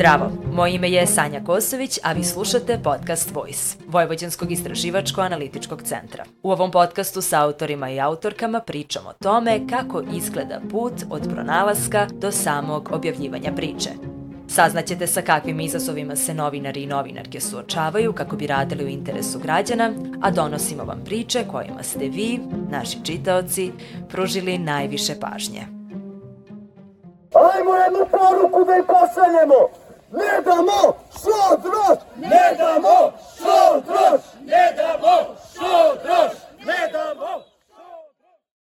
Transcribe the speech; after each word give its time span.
Zdravo, 0.00 0.30
moje 0.52 0.74
ime 0.74 0.90
je 0.90 1.06
Sanja 1.06 1.40
Kosović, 1.44 1.98
a 2.02 2.12
vi 2.12 2.24
slušate 2.24 2.80
podcast 2.84 3.34
Voice, 3.34 3.76
Vojvođanskog 3.86 4.52
istraživačko-analitičkog 4.52 5.82
centra. 5.82 6.24
U 6.42 6.50
ovom 6.50 6.70
podcastu 6.70 7.20
sa 7.20 7.42
autorima 7.42 7.90
i 7.90 8.00
autorkama 8.00 8.60
pričamo 8.60 9.08
o 9.08 9.12
tome 9.12 9.60
kako 9.70 10.02
izgleda 10.14 10.60
put 10.70 10.92
od 11.10 11.28
pronalaska 11.32 12.06
do 12.12 12.32
samog 12.32 12.88
objavljivanja 12.92 13.52
priče. 13.56 14.09
Saznaćete 14.54 15.06
sa 15.06 15.22
kakvim 15.22 15.60
izazovima 15.60 16.16
se 16.16 16.34
novinari 16.34 16.82
i 16.82 16.86
novinarke 16.86 17.40
suočavaju 17.40 18.12
kako 18.12 18.36
bi 18.36 18.46
radili 18.46 18.84
u 18.84 18.88
interesu 18.88 19.38
građana, 19.38 19.92
a 20.22 20.30
donosimo 20.30 20.84
vam 20.84 21.04
priče 21.04 21.44
kojima 21.50 21.82
ste 21.82 22.08
vi, 22.08 22.40
naši 22.70 23.04
čitaoci, 23.04 23.72
pružili 24.08 24.58
najviše 24.58 25.14
pažnje. 25.20 25.60
Ajmo 27.34 27.74
jednu 27.74 28.06
poruku 28.10 28.64
da 28.64 28.76
im 28.76 28.84
pošaljemo! 28.86 29.60
Ne 30.12 30.42
damo 30.44 30.80
šodroš! 31.12 31.98
Ne 32.16 32.56
damo 32.58 33.12
šodroš! 33.38 34.20
Ne 34.44 34.74
damo 34.76 35.16
šodroš! 35.54 36.32
Ne 36.66 36.92
damo 36.92 37.42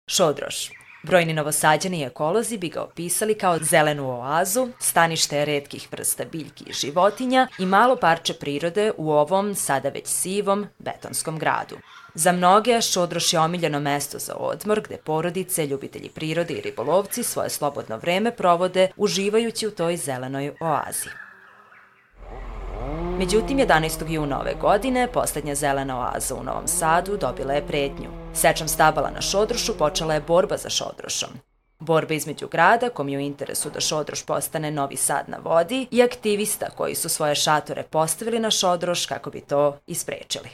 Šodroš. 0.07 0.76
Brojni 1.07 1.33
novosađani 1.33 2.03
ekolozi 2.03 2.57
bi 2.57 2.69
ga 2.69 2.81
opisali 2.81 3.35
kao 3.35 3.59
zelenu 3.61 4.09
oazu, 4.09 4.67
stanište 4.79 5.45
redkih 5.45 5.87
vrsta 5.91 6.25
biljki 6.25 6.63
i 6.67 6.73
životinja 6.73 7.47
i 7.59 7.65
malo 7.65 7.95
parče 7.95 8.33
prirode 8.33 8.91
u 8.97 9.11
ovom, 9.11 9.55
sada 9.55 9.89
već 9.89 10.07
sivom, 10.07 10.67
betonskom 10.79 11.39
gradu. 11.39 11.77
Za 12.13 12.31
mnoge, 12.31 12.81
Šodroš 12.81 13.33
je 13.33 13.39
omiljeno 13.39 13.79
mesto 13.79 14.19
za 14.19 14.35
odmor 14.35 14.81
gde 14.81 14.97
porodice, 14.97 15.67
ljubitelji 15.67 16.09
prirode 16.09 16.53
i 16.53 16.61
ribolovci 16.61 17.23
svoje 17.23 17.49
slobodno 17.49 17.97
vreme 17.97 18.31
provode 18.31 18.87
uživajući 18.97 19.67
u 19.67 19.71
toj 19.71 19.97
zelenoj 19.97 20.55
oazi. 20.59 21.26
Međutim, 23.17 23.57
11. 23.57 24.09
juna 24.09 24.39
ove 24.41 24.53
godine 24.61 25.07
poslednja 25.13 25.55
zelena 25.55 25.99
oaza 25.99 26.35
u 26.35 26.43
Novom 26.43 26.67
Sadu 26.67 27.17
dobila 27.17 27.53
je 27.53 27.67
pretnju. 27.67 28.09
Sečom 28.33 28.67
stabala 28.67 29.09
na 29.11 29.21
Šodrošu 29.21 29.77
počela 29.77 30.13
je 30.13 30.21
borba 30.21 30.57
za 30.57 30.69
Šodrošom. 30.69 31.29
Borba 31.79 32.13
između 32.13 32.47
grada, 32.47 32.89
kom 32.89 33.09
je 33.09 33.17
u 33.17 33.21
interesu 33.21 33.69
da 33.69 33.79
Šodroš 33.79 34.25
postane 34.25 34.71
Novi 34.71 34.95
Sad 34.95 35.29
na 35.29 35.37
vodi, 35.43 35.87
i 35.91 36.03
aktivista 36.03 36.69
koji 36.69 36.95
su 36.95 37.09
svoje 37.09 37.35
šatore 37.35 37.83
postavili 37.83 38.39
na 38.39 38.51
Šodroš 38.51 39.05
kako 39.05 39.29
bi 39.29 39.41
to 39.41 39.77
isprečili. 39.87 40.49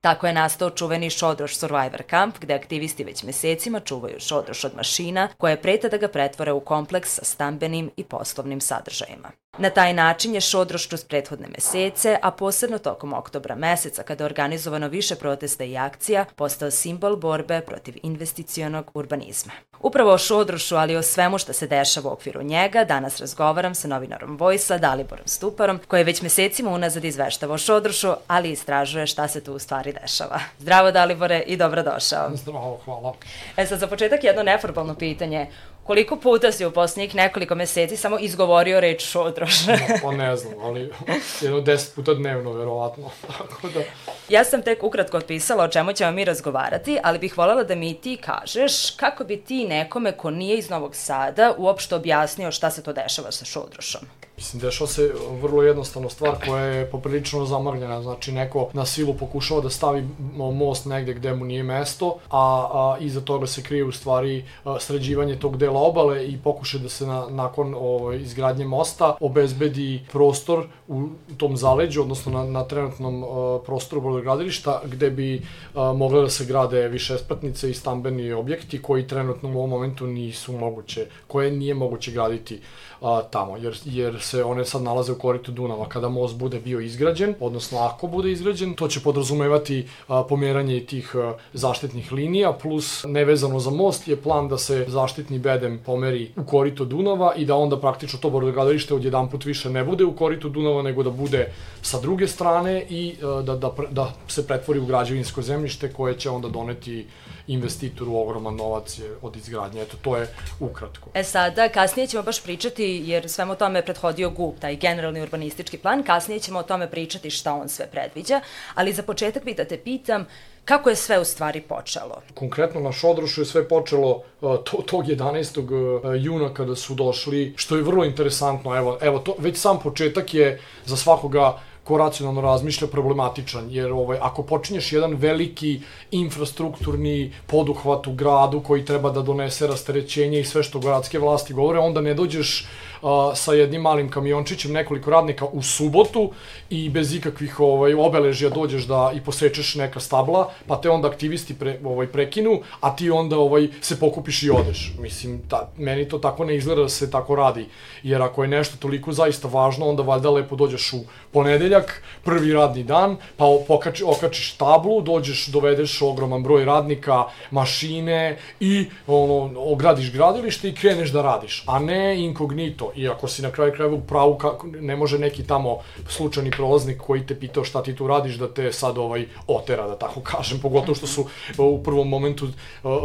Tako 0.00 0.26
je 0.26 0.32
nastao 0.32 0.70
čuveni 0.70 1.10
Šodroš 1.10 1.56
Survivor 1.56 2.02
Camp, 2.10 2.38
gde 2.40 2.54
aktivisti 2.54 3.04
već 3.04 3.22
mesecima 3.22 3.80
čuvaju 3.80 4.20
Šodroš 4.20 4.64
od 4.64 4.76
mašina 4.76 5.28
koje 5.38 5.62
preta 5.62 5.88
da 5.88 5.96
ga 5.96 6.08
pretvore 6.08 6.52
u 6.52 6.60
kompleks 6.60 7.14
sa 7.14 7.24
stambenim 7.24 7.90
i 7.96 8.04
poslovnim 8.04 8.60
sadržajima. 8.60 9.43
Na 9.58 9.70
taj 9.70 9.92
način 9.92 10.34
je 10.34 10.40
Šodroš 10.40 10.86
kroz 10.86 11.04
prethodne 11.04 11.48
mesece, 11.48 12.18
a 12.22 12.30
posebno 12.30 12.78
tokom 12.78 13.12
oktobra 13.12 13.54
meseca 13.54 14.02
kada 14.02 14.24
je 14.24 14.26
organizovano 14.26 14.88
više 14.88 15.14
protesta 15.14 15.64
i 15.64 15.76
akcija, 15.76 16.24
postao 16.36 16.70
simbol 16.70 17.16
borbe 17.16 17.60
protiv 17.60 17.94
investicionog 18.02 18.90
urbanizma. 18.94 19.52
Upravo 19.80 20.12
o 20.12 20.18
Šodrošu, 20.18 20.76
ali 20.76 20.92
i 20.92 20.96
o 20.96 21.02
svemu 21.02 21.38
što 21.38 21.52
se 21.52 21.66
dešava 21.66 22.10
u 22.10 22.12
okviru 22.12 22.42
njega, 22.42 22.84
danas 22.84 23.20
razgovaram 23.20 23.74
sa 23.74 23.88
novinarom 23.88 24.36
Vojsa, 24.36 24.78
Daliborom 24.78 25.26
Stuparom, 25.26 25.80
koji 25.88 26.00
je 26.00 26.04
već 26.04 26.22
mesecima 26.22 26.70
unazad 26.70 27.04
izveštava 27.04 27.54
o 27.54 27.58
Šodrošu, 27.58 28.12
ali 28.26 28.50
istražuje 28.50 29.06
šta 29.06 29.28
se 29.28 29.44
tu 29.44 29.54
u 29.54 29.58
stvari 29.58 29.94
dešava. 30.02 30.40
Zdravo 30.58 30.90
Dalibore 30.90 31.42
i 31.46 31.56
dobrodošao. 31.56 32.30
Zdravo, 32.34 32.80
hvala. 32.84 33.14
E 33.56 33.66
sad, 33.66 33.78
za 33.78 33.86
početak 33.86 34.24
jedno 34.24 34.42
neformalno 34.42 34.94
pitanje. 34.94 35.46
Koliko 35.84 36.16
puta 36.16 36.52
si 36.52 36.66
u 36.66 36.70
poslednjih 36.70 37.14
nekoliko 37.14 37.54
meseci 37.54 37.96
samo 37.96 38.18
izgovorio 38.18 38.80
reč 38.80 39.04
šodroš? 39.04 39.54
Pa 40.02 40.12
ne 40.12 40.36
znam, 40.36 40.54
ali 40.62 40.92
jedno 41.40 41.60
deset 41.60 41.94
puta 41.94 42.14
dnevno, 42.14 42.52
verovatno. 42.52 43.10
Tako 43.50 43.68
da... 43.68 43.80
Ja 44.28 44.44
sam 44.44 44.62
tek 44.62 44.82
ukratko 44.82 45.16
otpisala 45.16 45.64
o 45.64 45.68
čemu 45.68 45.92
ćemo 45.92 46.12
mi 46.12 46.24
razgovarati, 46.24 46.98
ali 47.02 47.18
bih 47.18 47.38
voljela 47.38 47.64
da 47.64 47.74
mi 47.74 47.94
ti 47.94 48.16
kažeš 48.16 48.90
kako 48.90 49.24
bi 49.24 49.36
ti 49.36 49.66
nekome 49.68 50.12
ko 50.12 50.30
nije 50.30 50.58
iz 50.58 50.70
Novog 50.70 50.96
Sada 50.96 51.54
uopšte 51.58 51.94
objasnio 51.94 52.52
šta 52.52 52.70
se 52.70 52.82
to 52.82 52.92
dešava 52.92 53.32
sa 53.32 53.44
šodrošom. 53.44 54.00
Mislim, 54.36 54.60
dešava 54.60 54.88
se 54.88 55.14
vrlo 55.42 55.62
jednostavno 55.62 56.08
stvar 56.10 56.34
koja 56.46 56.64
je 56.64 56.90
poprilično 56.90 57.46
zamrljena. 57.46 58.02
Znači, 58.02 58.32
neko 58.32 58.68
na 58.72 58.86
silu 58.86 59.14
pokušava 59.14 59.60
da 59.60 59.70
stavi 59.70 60.08
most 60.54 60.86
negde 60.86 61.14
gde 61.14 61.34
mu 61.34 61.44
nije 61.44 61.62
mesto, 61.62 62.18
a, 62.30 62.68
a 62.72 62.96
iza 63.00 63.20
toga 63.20 63.46
se 63.46 63.62
krije 63.62 63.84
u 63.84 63.92
stvari 63.92 64.44
sređivanje 64.80 65.38
tog 65.38 65.56
dela 65.56 65.73
obale 65.80 66.26
i 66.28 66.38
pokuša 66.44 66.78
da 66.78 66.88
se 66.88 67.06
na, 67.06 67.26
nakon 67.30 67.74
ovaj, 67.74 68.18
izgradnje 68.18 68.64
mosta 68.64 69.16
obezbedi 69.20 70.06
prostor 70.12 70.66
u 70.88 71.08
tom 71.36 71.56
zaleđu, 71.56 72.02
odnosno 72.02 72.32
na, 72.32 72.44
na 72.44 72.64
trenutnom 72.64 73.24
o, 73.24 73.58
prostoru 73.66 74.00
brodogradilišta, 74.02 74.80
gde 74.84 75.10
bi 75.10 75.42
o, 75.74 75.94
mogle 75.94 76.22
da 76.22 76.30
se 76.30 76.44
grade 76.44 76.88
više 76.88 77.18
spratnice 77.18 77.70
i 77.70 77.74
stambeni 77.74 78.32
objekti 78.32 78.82
koji 78.82 79.06
trenutno 79.06 79.48
u 79.48 79.58
ovom 79.58 79.70
momentu 79.70 80.06
nisu 80.06 80.52
moguće, 80.52 81.06
koje 81.26 81.50
nije 81.50 81.74
moguće 81.74 82.12
graditi 82.12 82.60
a, 83.00 83.22
tamo, 83.30 83.56
jer, 83.56 83.78
jer 83.84 84.20
se 84.20 84.44
one 84.44 84.64
sad 84.64 84.82
nalaze 84.82 85.12
u 85.12 85.18
koritu 85.18 85.52
Dunava. 85.52 85.88
Kada 85.88 86.08
most 86.08 86.36
bude 86.36 86.60
bio 86.60 86.80
izgrađen, 86.80 87.34
odnosno 87.40 87.78
ako 87.78 88.06
bude 88.06 88.32
izgrađen, 88.32 88.74
to 88.74 88.88
će 88.88 89.00
podrazumevati 89.00 89.86
a, 90.08 90.22
pomeranje 90.22 90.80
tih 90.80 91.16
a, 91.16 91.34
zaštitnih 91.52 92.12
linija, 92.12 92.52
plus 92.52 93.04
nevezano 93.08 93.60
za 93.60 93.70
most 93.70 94.08
je 94.08 94.16
plan 94.16 94.48
da 94.48 94.58
se 94.58 94.84
zaštitni 94.88 95.38
bedem 95.38 95.80
pomeri 95.86 96.32
u 96.36 96.44
korito 96.44 96.84
Dunava 96.84 97.34
i 97.36 97.44
da 97.44 97.56
onda 97.56 97.80
praktično 97.80 98.18
to 98.18 98.30
brodogradilište 98.30 98.94
odjedan 98.94 99.30
put 99.30 99.44
više 99.44 99.70
ne 99.70 99.84
bude 99.84 100.04
u 100.04 100.16
koritu 100.16 100.48
Dunava, 100.48 100.73
nego 100.82 101.02
da 101.02 101.10
bude 101.10 101.52
sa 101.82 102.00
druge 102.00 102.28
strane 102.28 102.86
i 102.88 103.16
a, 103.22 103.42
da, 103.42 103.56
da, 103.56 103.70
da 103.90 104.12
se 104.28 104.46
pretvori 104.46 104.80
u 104.80 104.86
građevinsko 104.86 105.42
zemljište 105.42 105.92
koje 105.92 106.18
će 106.18 106.30
onda 106.30 106.48
doneti 106.48 107.06
investitoru 107.46 108.16
ogroman 108.16 108.56
novac 108.56 109.00
od 109.22 109.36
izgradnje. 109.36 109.82
Eto, 109.82 109.96
to 110.02 110.16
je 110.16 110.28
ukratko. 110.60 111.10
E 111.14 111.24
sada, 111.24 111.68
kasnije 111.68 112.06
ćemo 112.06 112.22
baš 112.22 112.42
pričati, 112.42 113.02
jer 113.06 113.28
svemu 113.30 113.54
tome 113.54 113.78
je 113.78 113.84
prethodio 113.84 114.30
GUP, 114.30 114.58
taj 114.58 114.76
generalni 114.76 115.22
urbanistički 115.22 115.78
plan, 115.78 116.02
kasnije 116.02 116.40
ćemo 116.40 116.58
o 116.58 116.62
tome 116.62 116.90
pričati 116.90 117.30
šta 117.30 117.54
on 117.54 117.68
sve 117.68 117.86
predviđa, 117.86 118.40
ali 118.74 118.92
za 118.92 119.02
početak 119.02 119.44
bih 119.44 119.56
da 119.56 119.64
te 119.64 119.78
pitam, 119.78 120.26
Kako 120.64 120.90
je 120.90 120.96
sve 120.96 121.18
u 121.20 121.24
stvari 121.24 121.60
počelo? 121.60 122.22
Konkretno 122.34 122.80
na 122.80 122.92
Šodrošu 122.92 123.40
je 123.40 123.44
sve 123.44 123.68
počelo 123.68 124.22
uh, 124.40 124.56
to, 124.64 124.82
tog 124.86 125.04
11. 125.04 125.60
Uh, 125.60 126.24
juna 126.24 126.54
kada 126.54 126.76
su 126.76 126.94
došli, 126.94 127.54
što 127.56 127.76
je 127.76 127.82
vrlo 127.82 128.04
interesantno, 128.04 128.76
evo, 128.76 128.98
evo 129.00 129.18
to, 129.18 129.34
već 129.38 129.58
sam 129.58 129.78
početak 129.78 130.34
je 130.34 130.60
za 130.84 130.96
svakoga 130.96 131.58
ko 131.84 131.98
racionalno 131.98 132.40
razmišlja 132.40 132.88
problematičan, 132.88 133.66
jer 133.70 133.92
ovaj, 133.92 134.18
ako 134.20 134.42
počinješ 134.42 134.92
jedan 134.92 135.14
veliki 135.14 135.80
infrastrukturni 136.10 137.32
poduhvat 137.46 138.06
u 138.06 138.12
gradu 138.12 138.60
koji 138.60 138.84
treba 138.84 139.10
da 139.10 139.22
donese 139.22 139.66
rasterećenje 139.66 140.40
i 140.40 140.44
sve 140.44 140.62
što 140.62 140.78
gradske 140.78 141.18
vlasti 141.18 141.52
govore, 141.52 141.78
onda 141.78 142.00
ne 142.00 142.14
dođeš 142.14 142.66
a, 143.04 143.32
sa 143.34 143.52
jednim 143.52 143.82
malim 143.82 144.10
kamiončićem 144.10 144.72
nekoliko 144.72 145.10
radnika 145.10 145.46
u 145.46 145.62
subotu 145.62 146.30
i 146.70 146.88
bez 146.90 147.14
ikakvih 147.14 147.60
ovaj 147.60 147.94
obeležja 147.94 148.50
dođeš 148.50 148.84
da 148.84 149.12
i 149.14 149.20
posečeš 149.20 149.74
neka 149.74 150.00
stabla, 150.00 150.50
pa 150.66 150.76
te 150.76 150.90
onda 150.90 151.08
aktivisti 151.08 151.54
pre, 151.54 151.78
ovaj 151.84 152.06
prekinu, 152.06 152.60
a 152.80 152.96
ti 152.96 153.10
onda 153.10 153.38
ovaj 153.38 153.68
se 153.80 154.00
pokupiš 154.00 154.42
i 154.42 154.50
odeš. 154.50 154.92
Mislim 154.98 155.42
ta, 155.48 155.70
meni 155.76 156.08
to 156.08 156.18
tako 156.18 156.44
ne 156.44 156.56
izgleda 156.56 156.82
da 156.82 156.88
se 156.88 157.10
tako 157.10 157.34
radi, 157.34 157.66
jer 158.02 158.22
ako 158.22 158.42
je 158.42 158.48
nešto 158.48 158.76
toliko 158.76 159.12
zaista 159.12 159.48
važno, 159.48 159.88
onda 159.88 160.02
valjda 160.02 160.30
lepo 160.30 160.56
dođeš 160.56 160.92
u 160.92 161.04
ponedeljak, 161.32 162.02
prvi 162.24 162.52
radni 162.52 162.84
dan, 162.84 163.16
pa 163.36 163.44
pokači, 163.68 164.04
okačiš 164.04 164.52
tablu, 164.52 165.00
dođeš, 165.02 165.46
dovedeš 165.46 166.02
ogroman 166.02 166.42
broj 166.42 166.64
radnika, 166.64 167.24
mašine 167.50 168.38
i 168.60 168.86
ono, 169.06 169.60
ogradiš 169.60 170.12
gradilište 170.12 170.68
i 170.68 170.74
kreneš 170.74 171.10
da 171.10 171.22
radiš, 171.22 171.64
a 171.66 171.78
ne 171.78 172.24
inkognito 172.24 172.92
i 172.96 173.08
ako 173.08 173.28
si 173.28 173.42
na 173.42 173.50
kraju 173.50 173.72
krajeva 173.72 173.96
u 173.96 174.00
pravu, 174.00 174.38
kako, 174.38 174.66
ne 174.66 174.96
može 174.96 175.18
neki 175.18 175.46
tamo 175.46 175.78
slučajni 176.08 176.50
prolaznik 176.50 177.00
koji 177.00 177.26
te 177.26 177.40
pitao 177.40 177.64
šta 177.64 177.82
ti 177.82 177.96
tu 177.96 178.06
radiš 178.06 178.34
da 178.34 178.54
te 178.54 178.72
sad 178.72 178.98
ovaj 178.98 179.26
otera, 179.46 179.86
da 179.86 179.98
tako 179.98 180.20
kažem, 180.32 180.58
pogotovo 180.60 180.94
što 180.94 181.06
su 181.06 181.26
u 181.58 181.82
prvom 181.82 182.08
momentu 182.08 182.48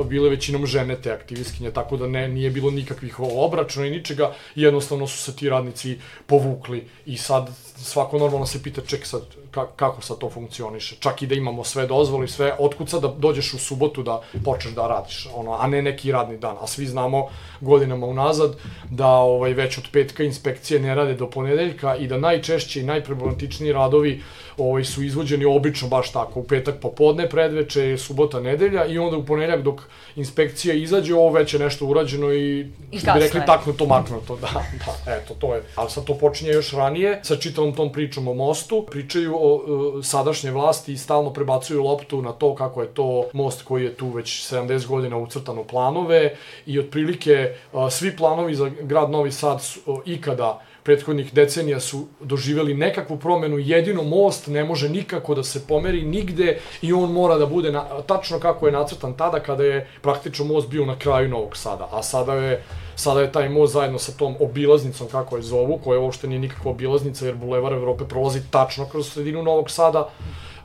bile 0.06 0.30
većinom 0.30 0.66
žene 0.66 0.96
te 1.02 1.12
aktivistkinje, 1.12 1.72
tako 1.72 1.98
da 1.98 2.08
ne, 2.08 2.28
nije 2.28 2.50
bilo 2.50 2.72
nikakvih 2.72 3.20
obračuna 3.20 3.86
i 3.86 3.92
ničega, 3.92 4.34
jednostavno 4.56 5.08
su 5.08 5.18
se 5.18 5.36
ti 5.36 5.50
radnici 5.50 6.00
povukli 6.26 6.88
i 7.06 7.18
sad 7.18 7.50
svako 7.84 8.18
normalno 8.18 8.46
se 8.46 8.64
pita 8.64 8.81
ček 8.81 9.06
sad 9.06 9.22
kako 9.76 10.02
sad 10.02 10.18
to 10.18 10.30
funkcioniše. 10.30 10.96
Čak 11.00 11.22
i 11.22 11.28
da 11.28 11.36
imamo 11.36 11.64
sve 11.64 11.88
dozvoli, 11.88 12.28
sve, 12.28 12.56
otkud 12.60 12.90
sad 12.90 13.02
da 13.02 13.08
dođeš 13.08 13.54
u 13.54 13.58
subotu 13.58 14.04
da 14.04 14.22
počneš 14.46 14.74
da 14.74 14.88
radiš, 14.88 15.28
ono, 15.36 15.54
a 15.54 15.68
ne 15.68 15.81
neki 15.81 16.12
radni 16.12 16.38
dan. 16.38 16.56
A 16.62 16.68
svi 16.68 16.86
znamo 16.86 17.28
godinama 17.62 18.06
unazad 18.06 18.56
da 18.90 19.08
ovaj, 19.08 19.54
već 19.54 19.78
od 19.78 19.88
petka 19.92 20.24
inspekcije 20.24 20.80
ne 20.80 20.96
rade 20.96 21.14
do 21.14 21.30
ponedeljka 21.30 21.96
i 21.96 22.08
da 22.08 22.18
najčešće 22.18 22.80
i 22.80 22.84
najproblematičniji 22.84 23.74
radovi 23.74 24.22
ovaj, 24.58 24.84
su 24.84 25.04
izvođeni 25.04 25.46
obično 25.46 25.88
baš 25.88 26.12
tako, 26.12 26.40
u 26.40 26.44
petak 26.44 26.76
popodne, 26.81 27.30
predveče, 27.30 27.98
subota, 27.98 28.40
nedelja 28.40 28.86
i 28.86 28.98
onda 28.98 29.18
u 29.18 29.26
ponedeljak 29.26 29.62
dok 29.62 29.81
inspekcija 30.16 30.74
izađe, 30.74 31.16
ovo 31.16 31.31
već 31.31 31.54
je 31.54 31.60
nešto 31.60 31.86
urađeno 31.86 32.34
i, 32.34 32.68
I 32.92 33.00
što 33.00 33.14
bi 33.14 33.20
rekli 33.20 33.42
taknuto, 33.46 33.86
maknuto, 33.86 34.36
da, 34.42 34.48
da, 34.86 35.14
eto, 35.16 35.34
to 35.34 35.56
je. 35.56 35.64
Ali 35.76 35.90
sad 35.90 36.04
to 36.04 36.18
počinje 36.18 36.52
još 36.52 36.72
ranije, 36.72 37.20
sa 37.24 37.36
čitavom 37.69 37.74
tom 37.75 37.94
pričom 37.94 38.27
o 38.27 38.33
mostu, 38.33 38.86
pričaju 38.92 39.36
o 39.36 39.56
uh, 39.56 40.06
sadašnje 40.06 40.51
vlasti 40.51 40.94
i 40.94 40.98
stalno 40.98 41.33
prebacuju 41.33 41.83
loptu 41.83 42.21
na 42.21 42.31
to 42.31 42.56
kako 42.56 42.81
je 42.81 42.88
to 42.88 43.30
most 43.33 43.63
koji 43.63 43.83
je 43.83 43.95
tu 43.95 44.10
već 44.10 44.54
70 44.54 44.88
godina 44.88 45.18
ucrtan 45.18 45.57
u 45.57 45.63
planove 45.63 46.36
i 46.66 46.80
otprilike 46.80 47.56
uh, 47.74 47.89
svi 47.89 48.16
planovi 48.16 48.56
za 48.56 48.69
grad 48.81 49.10
Novi 49.10 49.31
Sad 49.31 49.62
su, 49.62 49.80
uh, 49.86 50.00
ikada 50.06 50.62
prethodnih 50.83 51.33
decenija 51.33 51.80
su 51.80 52.07
doživeli 52.21 52.74
nekakvu 52.74 53.18
promenu, 53.18 53.60
jedino 53.60 54.04
most 54.04 54.48
ne 54.48 54.63
može 54.63 54.89
nikako 54.89 55.36
da 55.36 55.44
se 55.44 55.68
pomeri 55.68 56.01
nigde 56.01 56.60
i 56.81 56.94
on 56.94 57.12
mora 57.12 57.38
da 57.38 57.45
bude 57.45 57.71
na, 57.71 57.86
tačno 58.07 58.39
kako 58.39 58.66
je 58.66 58.71
nacrtan 58.71 59.13
tada 59.13 59.39
kada 59.39 59.63
je 59.63 59.88
praktično 60.01 60.45
most 60.45 60.69
bio 60.69 60.86
na 60.86 60.95
kraju 61.00 61.30
Novog 61.30 61.57
Sada, 61.57 61.89
a 61.92 62.04
sada 62.04 62.33
je 62.33 62.63
sada 63.00 63.22
je 63.22 63.31
taj 63.31 63.50
most 63.50 63.74
zajedno 63.74 64.00
sa 64.00 64.12
tom 64.12 64.36
obilaznicom, 64.40 65.07
kako 65.07 65.38
je 65.38 65.42
zovu, 65.42 65.78
koja 65.84 66.00
uopšte 66.00 66.28
nije 66.28 66.40
nikakva 66.40 66.72
obilaznica, 66.72 67.25
jer 67.25 67.36
Bulevar 67.36 67.74
Evrope 67.74 68.07
prolazi 68.07 68.42
tačno 68.51 68.86
kroz 68.86 69.12
sredinu 69.12 69.44
Novog 69.44 69.72
Sada, 69.72 70.10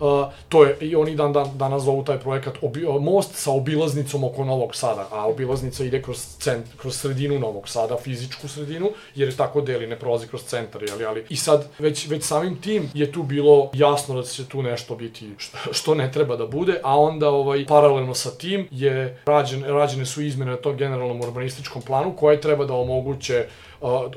Uh, 0.04 0.32
to 0.48 0.64
je, 0.64 0.76
i 0.80 0.96
oni 0.96 1.16
dan, 1.16 1.32
dan, 1.32 1.50
danas 1.58 1.82
zovu 1.82 2.04
taj 2.04 2.18
projekat 2.20 2.54
obi, 2.62 2.86
most 3.00 3.34
sa 3.34 3.50
obilaznicom 3.52 4.24
oko 4.24 4.44
Novog 4.44 4.74
Sada, 4.76 5.08
a 5.10 5.26
obilaznica 5.26 5.84
ide 5.84 6.02
kroz, 6.02 6.18
cent, 6.38 6.66
kroz 6.76 6.96
sredinu 6.96 7.38
Novog 7.38 7.68
Sada, 7.68 7.96
fizičku 7.96 8.48
sredinu, 8.48 8.90
jer 9.14 9.28
je 9.28 9.36
tako 9.36 9.60
deli, 9.60 9.86
ne 9.86 9.98
prolazi 9.98 10.28
kroz 10.28 10.42
centar, 10.42 10.82
jeli, 10.82 11.04
ali 11.04 11.24
i 11.28 11.36
sad 11.36 11.68
već, 11.78 12.08
već 12.08 12.24
samim 12.24 12.60
tim 12.60 12.90
je 12.94 13.12
tu 13.12 13.22
bilo 13.22 13.70
jasno 13.72 14.14
da 14.14 14.22
će 14.22 14.48
tu 14.48 14.62
nešto 14.62 14.96
biti 14.96 15.30
što, 15.38 15.58
što 15.72 15.94
ne 15.94 16.12
treba 16.12 16.36
da 16.36 16.46
bude, 16.46 16.80
a 16.82 16.98
onda 17.00 17.28
ovaj, 17.28 17.66
paralelno 17.66 18.14
sa 18.14 18.30
tim 18.30 18.68
je 18.70 19.22
rađen, 19.26 19.64
rađene 19.64 20.06
su 20.06 20.22
izmene 20.22 20.50
na 20.50 20.56
tom 20.56 20.76
generalnom 20.76 21.20
urbanističkom 21.20 21.82
planu 21.82 22.16
koje 22.16 22.40
treba 22.40 22.64
da 22.64 22.74
omoguće 22.74 23.46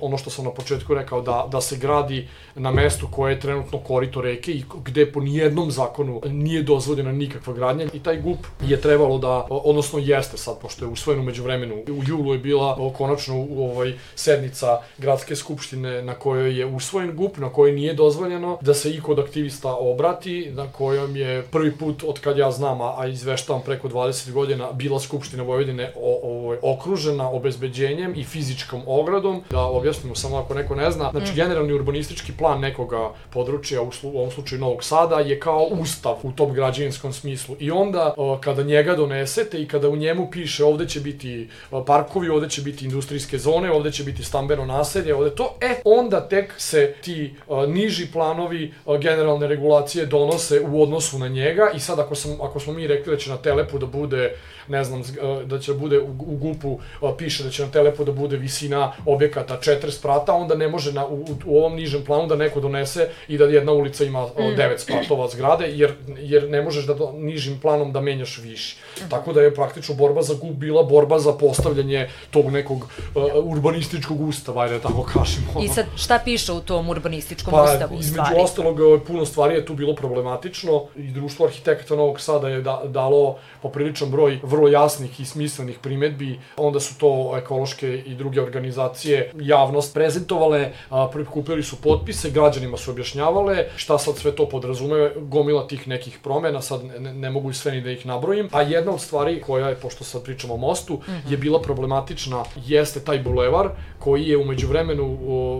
ono 0.02 0.18
što 0.18 0.30
sam 0.30 0.46
na 0.46 0.52
početku 0.52 0.94
rekao, 0.94 1.22
da, 1.22 1.48
da 1.52 1.62
se 1.62 1.78
gradi 1.78 2.28
na 2.56 2.72
mestu 2.72 3.08
koje 3.12 3.34
je 3.34 3.40
trenutno 3.40 3.80
korito 3.80 4.22
reke 4.22 4.52
i 4.52 4.64
gde 4.86 5.12
po 5.12 5.20
nijednom 5.20 5.72
zakonu 5.78 6.22
nije 6.26 6.64
dozvoljena 6.64 7.12
nikakva 7.12 7.54
gradnja 7.54 7.86
i 7.94 8.04
taj 8.04 8.22
GUP 8.22 8.48
je 8.62 8.82
trebalo 8.82 9.18
da, 9.18 9.48
odnosno 9.50 10.00
jeste 10.00 10.38
sad, 10.38 10.60
pošto 10.62 10.86
je 10.86 10.92
usvojen 10.92 11.20
umeđu 11.22 11.44
vremenu, 11.44 11.76
u 11.76 12.02
julu 12.08 12.34
je 12.34 12.40
bila 12.40 12.94
konačno 12.98 13.36
u 13.50 13.70
ovaj 13.70 13.94
sednica 14.16 14.80
gradske 14.98 15.36
skupštine 15.36 16.02
na 16.02 16.14
kojoj 16.14 16.60
je 16.60 16.66
usvojen 16.66 17.16
GUP, 17.16 17.38
na 17.38 17.50
kojoj 17.50 17.72
nije 17.72 17.94
dozvoljeno 17.94 18.58
da 18.62 18.74
se 18.74 18.92
iko 18.92 19.12
od 19.12 19.20
aktivista 19.20 19.76
obrati, 19.76 20.52
na 20.54 20.68
kojom 20.72 21.16
je 21.16 21.44
prvi 21.52 21.72
put 21.78 22.04
od 22.04 22.20
kad 22.20 22.38
ja 22.38 22.52
znam, 22.52 22.82
a 22.82 23.08
izveštavam 23.08 23.62
preko 23.66 23.90
20 23.90 24.32
godina, 24.32 24.72
bila 24.72 25.00
Skupština 25.00 25.44
Vojvodine 25.44 25.92
o, 25.96 26.20
o, 26.24 26.56
okružena 26.74 27.30
obezbeđenjem 27.30 28.14
i 28.16 28.24
fizičkom 28.24 28.82
ogradom, 28.88 29.44
da 29.50 29.62
objasnimo 29.62 30.16
samo 30.16 30.38
ako 30.38 30.54
neko 30.54 30.76
ne 30.76 30.92
zna. 30.92 31.12
Znači, 31.12 31.32
mm. 31.32 31.36
generalni 31.36 31.74
urbanistički 31.74 32.32
plan 32.38 32.60
nekoga 32.60 33.12
područja, 33.34 33.82
u, 33.82 33.92
slu, 33.92 34.12
u 34.14 34.18
ovom 34.18 34.32
slučaju 34.32 34.62
Novog 34.62 34.84
Sada, 34.84 35.20
je 35.20 35.40
kao 35.40 35.57
ustav 35.64 36.16
u 36.24 36.32
tom 36.32 36.54
građevinskom 36.54 37.14
smislu. 37.14 37.56
I 37.60 37.72
onda, 37.72 38.14
kada 38.42 38.64
njega 38.64 38.96
donesete 38.96 39.62
i 39.62 39.68
kada 39.68 39.90
u 39.90 39.96
njemu 39.96 40.32
piše 40.32 40.66
ovde 40.66 40.88
će 40.88 41.00
biti 41.00 41.50
parkovi, 41.86 42.30
ovde 42.30 42.50
će 42.50 42.62
biti 42.62 42.86
industrijske 42.86 43.38
zone, 43.38 43.72
ovde 43.72 43.92
će 43.92 44.04
biti 44.04 44.24
stambeno 44.24 44.66
naselje, 44.66 45.16
ovde 45.16 45.36
to, 45.36 45.58
e, 45.62 45.82
onda 45.86 46.28
tek 46.28 46.54
se 46.58 46.94
ti 47.02 47.36
niži 47.68 48.08
planovi 48.14 48.74
generalne 49.02 49.48
regulacije 49.48 50.06
donose 50.06 50.62
u 50.62 50.84
odnosu 50.84 51.20
na 51.20 51.28
njega 51.28 51.72
i 51.76 51.80
sad 51.80 52.00
ako, 52.00 52.16
sam, 52.16 52.42
ako 52.42 52.60
smo 52.60 52.74
mi 52.74 52.88
rekli 52.88 53.14
da 53.14 53.18
će 53.18 53.30
na 53.30 53.38
Telepu 53.38 53.80
da 53.80 53.86
bude 53.86 54.34
ne 54.68 54.84
znam, 54.84 55.04
da 55.46 55.60
će 55.60 55.74
da 55.74 55.80
bude 55.80 56.00
u, 56.00 56.08
u 56.08 56.38
GUP-u, 56.38 56.80
piše 57.18 57.44
da 57.44 57.50
će 57.50 57.66
na 57.66 57.72
Telepu 57.72 58.04
da 58.04 58.12
bude 58.12 58.38
visina 58.38 58.94
objekata 59.06 59.60
4 59.62 59.92
sprata, 59.92 60.34
onda 60.34 60.56
ne 60.56 60.68
može 60.68 60.94
na, 60.94 61.08
u, 61.08 61.26
u 61.46 61.58
ovom 61.58 61.76
nižem 61.76 62.04
planu 62.06 62.28
da 62.28 62.36
neko 62.36 62.60
donese 62.60 63.10
i 63.28 63.38
da 63.38 63.46
jedna 63.46 63.72
ulica 63.72 64.04
ima 64.04 64.26
mm. 64.26 64.42
9 64.58 64.78
spratova 64.78 65.28
zgrade, 65.48 65.78
jer, 65.78 65.94
jer 66.18 66.50
ne 66.50 66.62
možeš 66.62 66.86
da 66.86 66.94
do, 66.94 67.12
nižim 67.16 67.60
planom 67.62 67.92
da 67.92 68.02
menjaš 68.02 68.38
viši. 68.38 68.78
Mm. 68.98 69.10
Tako 69.10 69.34
da 69.34 69.42
je 69.42 69.54
praktično 69.56 69.96
borba 69.96 70.22
za 70.22 70.34
GUP 70.34 70.56
bila 70.56 70.84
borba 70.84 71.20
za 71.20 71.34
postavljanje 71.34 72.10
tog 72.32 72.52
nekog 72.52 72.78
uh, 72.78 73.24
urbanističkog 73.44 74.22
ustava, 74.22 74.64
ajde 74.64 74.76
da 74.76 74.82
tako 74.82 75.04
kažemo. 75.04 75.64
I 75.64 75.68
sad, 75.68 75.86
šta 75.96 76.20
piše 76.24 76.52
u 76.52 76.62
tom 76.62 76.90
urbanističkom 76.90 77.52
pa, 77.52 77.64
ustavu 77.64 77.88
stvari? 77.88 78.00
između 78.00 78.44
ostalog, 78.44 78.78
puno 79.08 79.26
stvari 79.26 79.56
je 79.56 79.66
tu 79.66 79.74
bilo 79.74 79.96
problematično 79.96 80.84
i 80.96 81.12
društvo 81.12 81.46
arhitekata 81.46 81.96
Novog 81.96 82.20
Sada 82.20 82.50
je 82.50 82.62
da, 82.62 82.82
dalo 82.86 83.38
popriličan 83.62 84.12
broj 84.12 84.40
vrlo 84.44 84.68
jasnih 84.68 85.20
i 85.20 85.26
smislenih 85.26 85.80
primetbi, 85.80 86.40
onda 86.58 86.80
su 86.80 86.98
to 86.98 87.38
ekološke 87.38 88.04
i 88.06 88.16
druge 88.16 88.42
organizacije 88.42 89.32
javnost 89.40 89.94
prezentovale, 89.94 90.72
prikupili 91.12 91.64
su 91.64 91.76
potpise, 91.76 92.30
građanima 92.30 92.78
su 92.78 92.92
objašnjavale 92.92 93.66
šta 93.76 93.98
sad 93.98 94.18
sve 94.18 94.36
to 94.36 94.50
podrazume, 94.50 95.12
gomila 95.38 95.68
tih 95.68 95.88
nekih 95.88 96.20
promena, 96.24 96.62
sad 96.62 96.84
ne, 96.84 97.14
ne 97.14 97.30
mogu 97.30 97.54
sve 97.54 97.72
ni 97.72 97.82
da 97.82 97.92
ih 97.92 98.06
nabrojim, 98.06 98.50
a 98.52 98.62
jedna 98.62 98.92
od 98.92 99.02
stvari 99.02 99.42
koja 99.42 99.70
je, 99.70 99.76
pošto 99.76 100.04
sad 100.04 100.24
pričamo 100.24 100.54
o 100.54 100.58
mostu, 100.58 100.94
mm 100.94 101.12
-hmm. 101.12 101.32
je 101.32 101.38
bila 101.38 101.62
problematična, 101.62 102.44
jeste 102.66 103.00
taj 103.00 103.20
bulevar 103.20 103.70
koji 104.00 104.28
je 104.28 104.38
umeđu 104.38 104.68
vremenu 104.68 105.18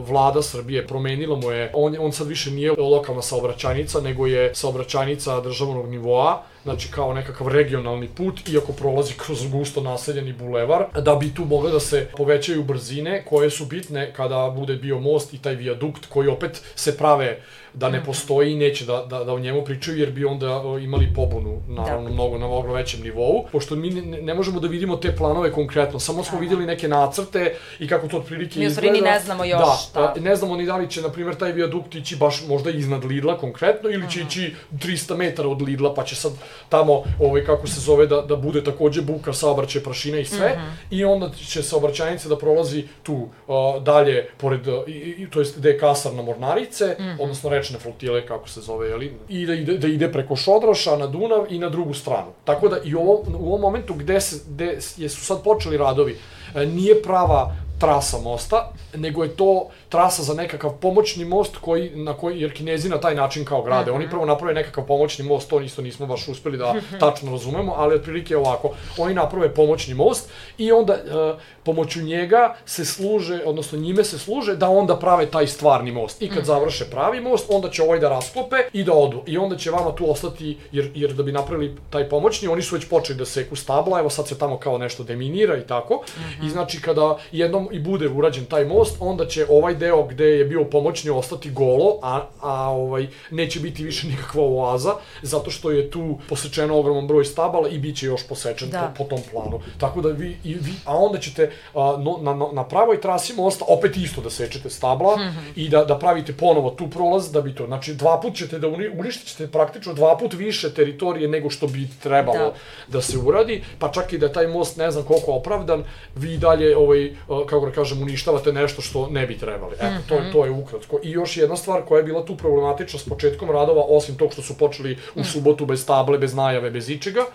vlada 0.08 0.42
Srbije 0.42 0.88
promenila 0.88 1.38
mu 1.38 1.52
je, 1.52 1.72
on, 1.74 1.96
on 2.00 2.12
sad 2.12 2.28
više 2.28 2.52
nije 2.52 2.72
lokalna 2.72 3.22
saobraćajnica, 3.22 4.02
nego 4.02 4.28
je 4.28 4.56
saobraćajnica 4.56 5.42
državnog 5.42 5.90
nivoa, 5.90 6.44
znači 6.68 6.92
kao 6.92 7.14
nekakav 7.14 7.48
regionalni 7.48 8.08
put, 8.08 8.50
iako 8.50 8.74
prolazi 8.74 9.14
kroz 9.18 9.48
gusto 9.52 9.82
naseljeni 9.82 10.34
bulevar, 10.34 10.86
da 11.02 11.16
bi 11.16 11.34
tu 11.34 11.46
mogle 11.46 11.72
da 11.72 11.80
se 11.80 12.08
povećaju 12.18 12.64
brzine 12.64 13.24
koje 13.26 13.50
su 13.50 13.66
bitne 13.66 14.14
kada 14.14 14.54
bude 14.56 14.76
bio 14.76 15.00
most 15.00 15.34
i 15.34 15.38
taj 15.38 15.56
vijadukt 15.56 16.06
koji 16.06 16.28
opet 16.28 16.62
se 16.76 16.98
prave 16.98 17.40
da 17.78 17.90
ne 17.90 17.98
mhm. 17.98 18.06
postoji 18.06 18.54
i 18.54 18.56
neće 18.56 18.86
da, 18.86 19.06
da, 19.10 19.24
da 19.24 19.34
o 19.34 19.40
njemu 19.40 19.66
pričaju, 19.66 19.98
jer 19.98 20.12
bi 20.12 20.26
onda 20.26 20.64
imali 20.82 21.14
pobunu, 21.16 21.62
naravno, 21.68 22.10
da. 22.10 22.14
mnogo 22.14 22.38
na 22.38 22.48
mnogo 22.48 22.74
većem 22.74 23.02
nivou. 23.02 23.46
Pošto 23.52 23.76
mi 23.76 23.90
ne, 23.90 24.22
ne 24.22 24.34
možemo 24.34 24.60
da 24.60 24.68
vidimo 24.68 24.96
te 24.96 25.16
planove 25.16 25.52
konkretno, 25.52 26.00
samo 26.00 26.24
smo 26.24 26.38
da. 26.38 26.42
videli 26.42 26.66
neke 26.66 26.88
nacrte 26.88 27.56
i 27.80 27.88
kako 27.88 28.08
to 28.08 28.18
otprilike 28.18 28.60
izgleda. 28.60 28.92
Mi 28.92 29.02
ne 29.02 29.20
znamo 29.20 29.46
još. 29.46 29.92
Da, 29.94 30.14
da, 30.16 30.22
ne 30.22 30.36
znamo 30.36 30.56
ni 30.56 30.66
da 30.66 30.78
li 30.78 30.90
će, 30.90 31.02
na 31.02 31.10
primjer, 31.10 31.36
taj 31.36 31.52
viadukt 31.52 31.96
ići 31.96 32.16
baš 32.16 32.44
možda 32.48 32.70
iznad 32.70 33.06
Lidla 33.06 33.38
konkretno, 33.38 33.90
ili 33.90 34.10
će 34.10 34.20
mhm. 34.20 34.28
ići 34.28 34.56
300 34.72 35.16
metara 35.18 35.50
od 35.50 35.62
Lidla, 35.62 35.94
pa 35.94 36.04
će 36.04 36.16
sad 36.16 36.32
tamo, 36.70 37.04
ovaj, 37.20 37.46
kako 37.46 37.68
se 37.68 37.80
zove, 37.80 38.08
da, 38.08 38.22
da 38.22 38.36
bude 38.36 38.64
takođe 38.64 39.02
buka, 39.02 39.34
saobraćaj, 39.34 39.84
prašina 39.84 40.20
i 40.20 40.26
sve, 40.26 40.50
mhm. 40.50 40.62
-huh. 40.62 40.98
i 40.98 41.06
onda 41.06 41.30
će 41.30 41.64
saobraćajnica 41.64 42.30
da 42.30 42.38
prolazi 42.38 42.84
tu 43.04 43.14
uh, 43.14 43.84
dalje, 43.84 44.30
pored, 44.38 44.68
uh, 44.68 44.88
i, 44.88 45.16
i, 45.18 45.30
to 45.30 45.40
jest 45.40 45.58
gde 45.60 45.70
je 45.70 45.80
kasarna 45.80 46.22
Mornarice, 46.22 46.96
uh 47.00 47.06
-huh. 47.06 47.18
odnosno 47.20 47.50
reč 47.50 47.68
rečne 47.68 47.80
flotile, 47.80 48.26
kako 48.26 48.50
se 48.50 48.62
zove, 48.62 48.90
jeli, 48.90 49.14
i 49.30 49.46
da 49.46 49.54
ide, 49.54 49.78
da 49.78 49.88
ide 49.88 50.12
preko 50.12 50.36
Šodroša 50.36 50.98
na 50.98 51.08
Dunav 51.08 51.46
i 51.50 51.60
na 51.60 51.70
drugu 51.70 51.94
stranu. 51.94 52.32
Tako 52.46 52.68
da 52.68 52.80
i 52.84 52.96
ovo, 52.96 53.24
u 53.40 53.48
ovom 53.48 53.62
momentu 53.62 53.94
gde, 53.94 54.22
se, 54.22 54.40
gde 54.50 54.82
su 55.10 55.26
sad 55.26 55.44
počeli 55.44 55.78
radovi, 55.78 56.18
e, 56.56 56.66
nije 56.66 57.02
prava 57.02 57.56
trasa 57.80 58.18
mosta, 58.18 58.72
nego 58.96 59.24
je 59.24 59.36
to 59.36 59.68
trasa 59.90 60.24
za 60.24 60.34
nekakav 60.34 60.72
pomoćni 60.82 61.26
most 61.26 61.58
koji, 61.58 61.90
na 61.96 62.14
koji, 62.14 62.42
jer 62.42 62.54
Kinezi 62.54 62.90
na 62.90 63.00
taj 63.00 63.16
način 63.16 63.46
kao 63.46 63.62
grade. 63.62 63.92
Mm 63.92 63.94
-hmm. 63.94 63.98
Oni 63.98 64.10
prvo 64.10 64.26
naprave 64.26 64.54
nekakav 64.54 64.86
pomoćni 64.86 65.26
most, 65.26 65.50
to 65.50 65.62
isto 65.62 65.82
nismo 65.82 66.06
baš 66.06 66.28
uspeli 66.28 66.58
da 66.58 66.76
tačno 67.00 67.32
razumemo, 67.32 67.74
ali 67.78 67.96
otprilike 67.96 68.38
ovako. 68.38 68.70
Oni 68.98 69.14
naprave 69.14 69.54
pomoćni 69.54 69.94
most 69.94 70.30
i 70.58 70.72
onda 70.72 70.94
uh, 70.94 71.42
pomoću 71.64 72.02
njega 72.02 72.56
se 72.66 72.86
služe, 72.86 73.42
odnosno 73.46 73.80
njime 73.80 74.04
se 74.04 74.20
služe 74.20 74.56
da 74.56 74.70
onda 74.70 74.96
prave 74.96 75.26
taj 75.26 75.48
stvarni 75.48 75.92
most. 75.92 76.22
I 76.22 76.28
kad 76.28 76.38
mm 76.38 76.42
-hmm. 76.42 76.46
završe 76.46 76.86
pravi 76.86 77.22
most, 77.22 77.46
onda 77.50 77.70
će 77.70 77.84
ovaj 77.84 78.00
da 78.00 78.10
rasklope 78.10 78.56
i 78.74 78.84
da 78.84 78.94
odu. 78.94 79.24
I 79.26 79.38
onda 79.38 79.58
će 79.58 79.72
vama 79.72 79.92
tu 79.96 80.12
ostati, 80.12 80.58
jer, 80.72 80.92
jer 80.96 81.14
da 81.14 81.24
bi 81.24 81.32
napravili 81.32 81.76
taj 81.90 82.10
pomoćni, 82.10 82.48
oni 82.48 82.62
su 82.62 82.76
već 82.76 82.90
počeli 82.90 83.20
da 83.20 83.26
seku 83.26 83.56
stabla, 83.56 84.00
evo 84.00 84.10
sad 84.10 84.28
se 84.28 84.38
tamo 84.38 84.58
kao 84.58 84.78
nešto 84.78 85.04
deminira 85.04 85.58
i 85.58 85.68
tako. 85.68 85.96
Mm 85.96 86.22
-hmm. 86.22 86.46
I 86.46 86.50
znači 86.50 86.82
kada 86.82 87.18
jednom 87.32 87.67
i 87.72 87.80
bude 87.80 88.10
urađen 88.10 88.46
taj 88.46 88.66
most, 88.66 88.98
onda 89.00 89.26
će 89.26 89.46
ovaj 89.50 89.76
deo 89.76 90.04
gde 90.04 90.26
je 90.26 90.46
bio 90.46 90.64
pomoćni 90.64 91.10
ostati 91.10 91.50
golo, 91.50 92.00
a, 92.02 92.26
a 92.42 92.70
ovaj, 92.70 93.08
neće 93.32 93.60
biti 93.60 93.84
više 93.84 94.08
nikakva 94.08 94.44
oaza, 94.44 94.94
zato 95.22 95.52
što 95.52 95.72
je 95.72 95.92
tu 95.92 96.18
posečeno 96.30 96.80
ogroman 96.80 97.08
broj 97.08 97.26
stabala 97.26 97.70
i 97.70 97.80
bit 97.80 97.98
će 97.98 98.06
još 98.06 98.28
posečen 98.28 98.70
da. 98.70 98.94
po, 98.98 99.04
po 99.04 99.10
tom 99.10 99.20
planu. 99.32 99.60
Tako 99.78 100.02
da 100.02 100.10
vi, 100.10 100.38
i 100.44 100.54
vi 100.54 100.74
a 100.86 100.98
onda 100.98 101.20
ćete 101.20 101.52
a, 101.74 101.98
no, 102.00 102.18
na, 102.22 102.48
na 102.54 102.64
pravoj 102.64 103.02
trasi 103.02 103.34
mosta 103.34 103.66
opet 103.68 103.98
isto 103.98 104.22
da 104.22 104.30
sečete 104.30 104.70
stabla 104.70 105.16
mm 105.16 105.20
-hmm. 105.20 105.52
i 105.56 105.70
da, 105.70 105.86
da 105.86 105.98
pravite 105.98 106.34
ponovo 106.34 106.70
tu 106.70 106.90
prolaz 106.90 107.32
da 107.32 107.42
bi 107.42 107.56
to, 107.56 107.66
znači 107.66 107.94
dva 107.94 108.20
put 108.22 108.36
ćete 108.36 108.60
da 108.60 108.68
uni, 108.68 108.90
uništit 108.90 109.28
ćete 109.28 109.48
praktično 109.48 109.94
dva 109.94 110.18
put 110.18 110.34
više 110.34 110.74
teritorije 110.74 111.28
nego 111.28 111.50
što 111.50 111.68
bi 111.68 111.88
trebalo 112.04 112.38
da. 112.38 112.54
da 112.88 113.02
se 113.02 113.18
uradi, 113.18 113.64
pa 113.80 113.92
čak 113.92 114.14
i 114.14 114.18
da 114.18 114.32
taj 114.32 114.48
most 114.48 114.78
ne 114.78 114.92
znam 114.92 115.04
koliko 115.06 115.32
opravdan, 115.32 115.84
vi 116.16 116.38
dalje 116.38 116.78
ovaj, 116.78 117.16
kako 117.50 117.57
kako 117.60 117.70
da 117.70 117.76
kažem, 117.76 118.02
uništavate 118.02 118.54
nešto 118.54 118.82
što 118.82 119.08
ne 119.10 119.28
bi 119.28 119.38
trebali. 119.38 119.76
Eto, 119.76 120.02
to, 120.10 120.16
je, 120.16 120.32
to 120.32 120.46
je 120.46 120.52
ukratko. 120.52 121.00
I 121.04 121.12
još 121.12 121.38
jedna 121.38 121.56
stvar 121.56 121.82
koja 121.86 121.98
je 121.98 122.04
bila 122.04 122.26
tu 122.26 122.38
problematična 122.38 123.00
s 123.00 123.10
početkom 123.10 123.52
radova, 123.52 123.84
osim 123.90 124.16
tog 124.16 124.34
što 124.34 124.42
su 124.42 124.58
počeli 124.58 124.98
u 125.16 125.24
subotu 125.24 125.66
bez 125.66 125.86
table, 125.86 126.18
bez 126.18 126.36
najave, 126.36 126.72
bez 126.72 126.90
ičega, 126.90 127.26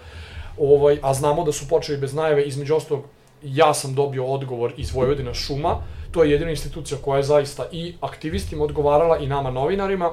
ovaj, 0.58 0.98
a 1.02 1.14
znamo 1.14 1.44
da 1.44 1.52
su 1.52 1.68
počeli 1.68 1.98
bez 1.98 2.14
najave, 2.14 2.44
između 2.44 2.74
ostalog, 2.74 3.04
ja 3.42 3.74
sam 3.74 3.94
dobio 3.94 4.26
odgovor 4.26 4.72
iz 4.76 4.94
Vojvodina 4.94 5.34
šuma, 5.34 5.82
to 6.10 6.22
je 6.22 6.30
jedina 6.30 6.50
institucija 6.50 6.98
koja 7.02 7.16
je 7.16 7.22
zaista 7.22 7.66
i 7.72 7.94
aktivistima 8.00 8.64
odgovarala 8.64 9.18
i 9.18 9.26
nama 9.26 9.50
novinarima, 9.50 10.10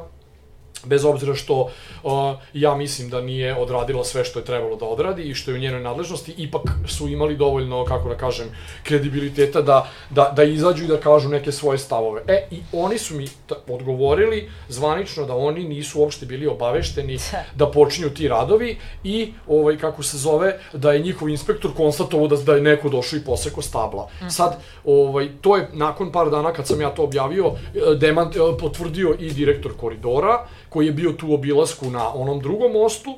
bez 0.85 1.05
obzira 1.05 1.35
što 1.35 1.61
uh, 2.03 2.11
ja 2.53 2.75
mislim 2.75 3.09
da 3.09 3.21
nije 3.21 3.55
odradila 3.55 4.03
sve 4.03 4.25
što 4.25 4.39
je 4.39 4.45
trebalo 4.45 4.75
da 4.75 4.85
odradi 4.85 5.23
i 5.23 5.35
što 5.35 5.51
je 5.51 5.55
u 5.55 5.59
njenoj 5.59 5.81
nadležnosti, 5.81 6.33
ipak 6.37 6.61
su 6.87 7.07
imali 7.07 7.35
dovoljno, 7.35 7.85
kako 7.85 8.09
da 8.09 8.17
kažem, 8.17 8.47
kredibiliteta 8.83 9.61
da, 9.61 9.87
da, 10.09 10.33
da 10.35 10.43
izađu 10.43 10.83
i 10.83 10.87
da 10.87 10.97
kažu 10.97 11.29
neke 11.29 11.51
svoje 11.51 11.77
stavove. 11.77 12.21
E, 12.27 12.47
i 12.51 12.61
oni 12.73 12.97
su 12.97 13.15
mi 13.15 13.27
odgovorili 13.67 14.49
zvanično 14.69 15.25
da 15.25 15.35
oni 15.35 15.63
nisu 15.63 15.99
uopšte 15.99 16.25
bili 16.25 16.47
obavešteni 16.47 17.17
da 17.55 17.71
počinju 17.71 18.09
ti 18.09 18.27
radovi 18.27 18.77
i, 19.03 19.33
ovaj, 19.47 19.77
kako 19.77 20.03
se 20.03 20.17
zove, 20.17 20.59
da 20.73 20.91
je 20.91 20.99
njihov 20.99 21.29
inspektor 21.29 21.71
konstatovao 21.77 22.27
da, 22.27 22.35
da 22.35 22.55
je 22.55 22.61
neko 22.61 22.89
došao 22.89 23.17
i 23.17 23.23
poseko 23.25 23.61
stabla. 23.61 24.05
Mm 24.05 24.25
-hmm. 24.25 24.29
Sad, 24.29 24.57
ovaj, 24.85 25.29
to 25.41 25.57
je 25.57 25.69
nakon 25.73 26.11
par 26.11 26.29
dana 26.29 26.53
kad 26.53 26.67
sam 26.67 26.81
ja 26.81 26.89
to 26.89 27.03
objavio, 27.03 27.51
demant, 27.97 28.35
potvrdio 28.59 29.15
i 29.19 29.31
direktor 29.31 29.71
koridora, 29.77 30.45
koji 30.69 30.85
je 30.85 30.91
bio 30.91 31.11
tu 31.11 31.33
obilasku 31.33 31.89
na 31.89 32.13
onom 32.13 32.39
drugom 32.39 32.71
mostu, 32.71 33.09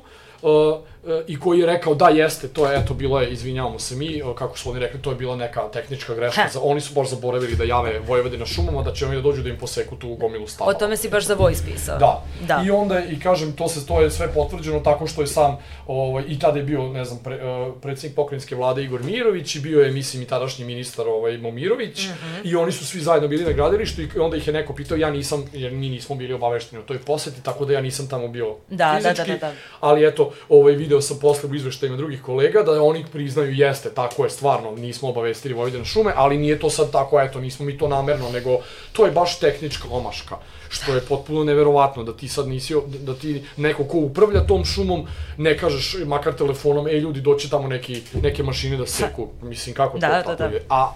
uh, 0.42 0.78
i 1.26 1.40
koji 1.40 1.60
je 1.60 1.66
rekao 1.66 1.94
da 1.94 2.08
jeste, 2.08 2.48
to 2.48 2.66
je, 2.70 2.78
eto, 2.78 2.94
bilo 2.94 3.20
je, 3.20 3.30
izvinjavamo 3.32 3.78
se 3.78 3.96
mi, 3.96 4.22
kako 4.38 4.58
su 4.58 4.70
oni 4.70 4.80
rekli, 4.80 5.02
to 5.02 5.10
je 5.10 5.16
bila 5.16 5.36
neka 5.36 5.68
tehnička 5.68 6.14
greška, 6.14 6.48
za, 6.52 6.60
oni 6.62 6.80
su 6.80 6.94
baš 6.94 7.08
zaboravili 7.10 7.56
da 7.56 7.64
jave 7.64 7.98
Vojvodina 7.98 8.46
šumama, 8.46 8.82
da 8.82 8.92
će 8.92 9.06
oni 9.06 9.16
da 9.16 9.22
dođu 9.22 9.42
da 9.42 9.48
im 9.48 9.58
poseku 9.58 9.96
tu 9.96 10.14
gomilu 10.14 10.46
stava. 10.46 10.70
O 10.70 10.74
tome 10.74 10.96
si 10.96 11.08
baš 11.08 11.24
za 11.24 11.34
Vojs 11.34 11.62
pisao. 11.62 11.98
Da. 11.98 12.24
da. 12.46 12.62
I 12.66 12.70
onda, 12.70 13.04
i 13.04 13.20
kažem, 13.20 13.52
to 13.52 13.68
se 13.68 13.86
to 13.86 14.00
je 14.00 14.10
sve 14.10 14.32
potvrđeno 14.34 14.80
tako 14.80 15.06
što 15.06 15.20
je 15.20 15.26
sam, 15.26 15.58
ovaj, 15.86 16.24
i 16.28 16.38
tada 16.38 16.58
je 16.58 16.64
bio, 16.64 16.88
ne 16.88 17.04
znam, 17.04 17.18
pre, 17.24 17.34
uh, 17.34 17.74
predsjednik 17.82 18.16
pokrajinske 18.16 18.54
vlade 18.54 18.84
Igor 18.84 19.02
Mirović 19.02 19.56
i 19.56 19.60
bio 19.60 19.80
je, 19.80 19.90
mislim, 19.92 20.22
i 20.22 20.26
tadašnji 20.26 20.64
ministar 20.64 21.08
ovaj, 21.08 21.38
Momirović, 21.38 22.06
mm 22.06 22.10
-hmm. 22.10 22.40
i 22.44 22.56
oni 22.56 22.72
su 22.72 22.86
svi 22.86 23.00
zajedno 23.00 23.28
bili 23.28 23.44
na 23.44 23.52
gradilištu 23.52 24.02
i 24.02 24.08
onda 24.18 24.36
ih 24.36 24.46
je 24.46 24.52
neko 24.52 24.74
pitao, 24.74 24.96
ja 24.96 25.10
nisam, 25.10 25.44
jer 25.52 25.72
mi 25.72 25.88
nismo 25.88 26.16
bili 26.16 26.32
obavešteni 26.32 26.82
o 26.82 26.84
toj 26.84 26.98
poseti, 26.98 27.42
tako 27.42 27.64
da 27.64 27.72
ja 27.72 27.80
nisam 27.80 28.08
tamo 28.08 28.28
bio 28.28 28.56
da, 28.68 28.94
fizički, 28.96 29.30
da, 29.30 29.36
da, 29.36 29.46
da, 29.46 29.52
da. 29.52 29.52
ali 29.80 30.06
eto, 30.06 30.32
ovaj, 30.48 30.76
video 30.92 31.02
sam 31.02 31.18
posle 31.20 31.48
u 31.50 31.54
izveštajima 31.54 31.96
drugih 31.96 32.22
kolega 32.22 32.62
da 32.62 32.82
oni 32.82 33.04
priznaju 33.12 33.52
jeste, 33.52 33.90
tako 33.90 34.24
je, 34.24 34.30
stvarno, 34.30 34.70
nismo 34.70 35.08
obavestili 35.08 35.54
Vojvodina 35.54 35.84
šume, 35.84 36.12
ali 36.16 36.36
nije 36.38 36.58
to 36.58 36.70
sad 36.70 36.92
tako, 36.92 37.20
eto, 37.20 37.40
nismo 37.40 37.64
mi 37.66 37.78
to 37.78 37.88
namerno, 37.88 38.30
nego 38.30 38.58
to 38.92 39.06
je 39.06 39.12
baš 39.12 39.38
tehnička 39.38 39.88
omaška, 39.90 40.36
što 40.68 40.94
je 40.94 41.00
potpuno 41.00 41.44
neverovatno 41.44 42.04
da 42.04 42.16
ti 42.16 42.28
sad 42.28 42.48
nisi, 42.48 42.74
da 42.86 43.14
ti 43.14 43.44
neko 43.56 43.84
ko 43.84 43.98
upravlja 43.98 44.46
tom 44.46 44.64
šumom 44.64 45.06
ne 45.36 45.56
kažeš 45.58 45.96
makar 46.06 46.36
telefonom, 46.36 46.88
ej 46.88 46.98
ljudi, 46.98 47.20
doće 47.20 47.50
tamo 47.50 47.68
neki, 47.68 48.02
neke 48.22 48.42
mašine 48.42 48.76
da 48.76 48.86
seku, 48.86 49.28
mislim 49.42 49.74
kako 49.74 49.98
da, 49.98 50.22
to 50.22 50.30
da, 50.30 50.36
tako 50.36 50.50
da. 50.50 50.56
je. 50.56 50.66
A 50.68 50.92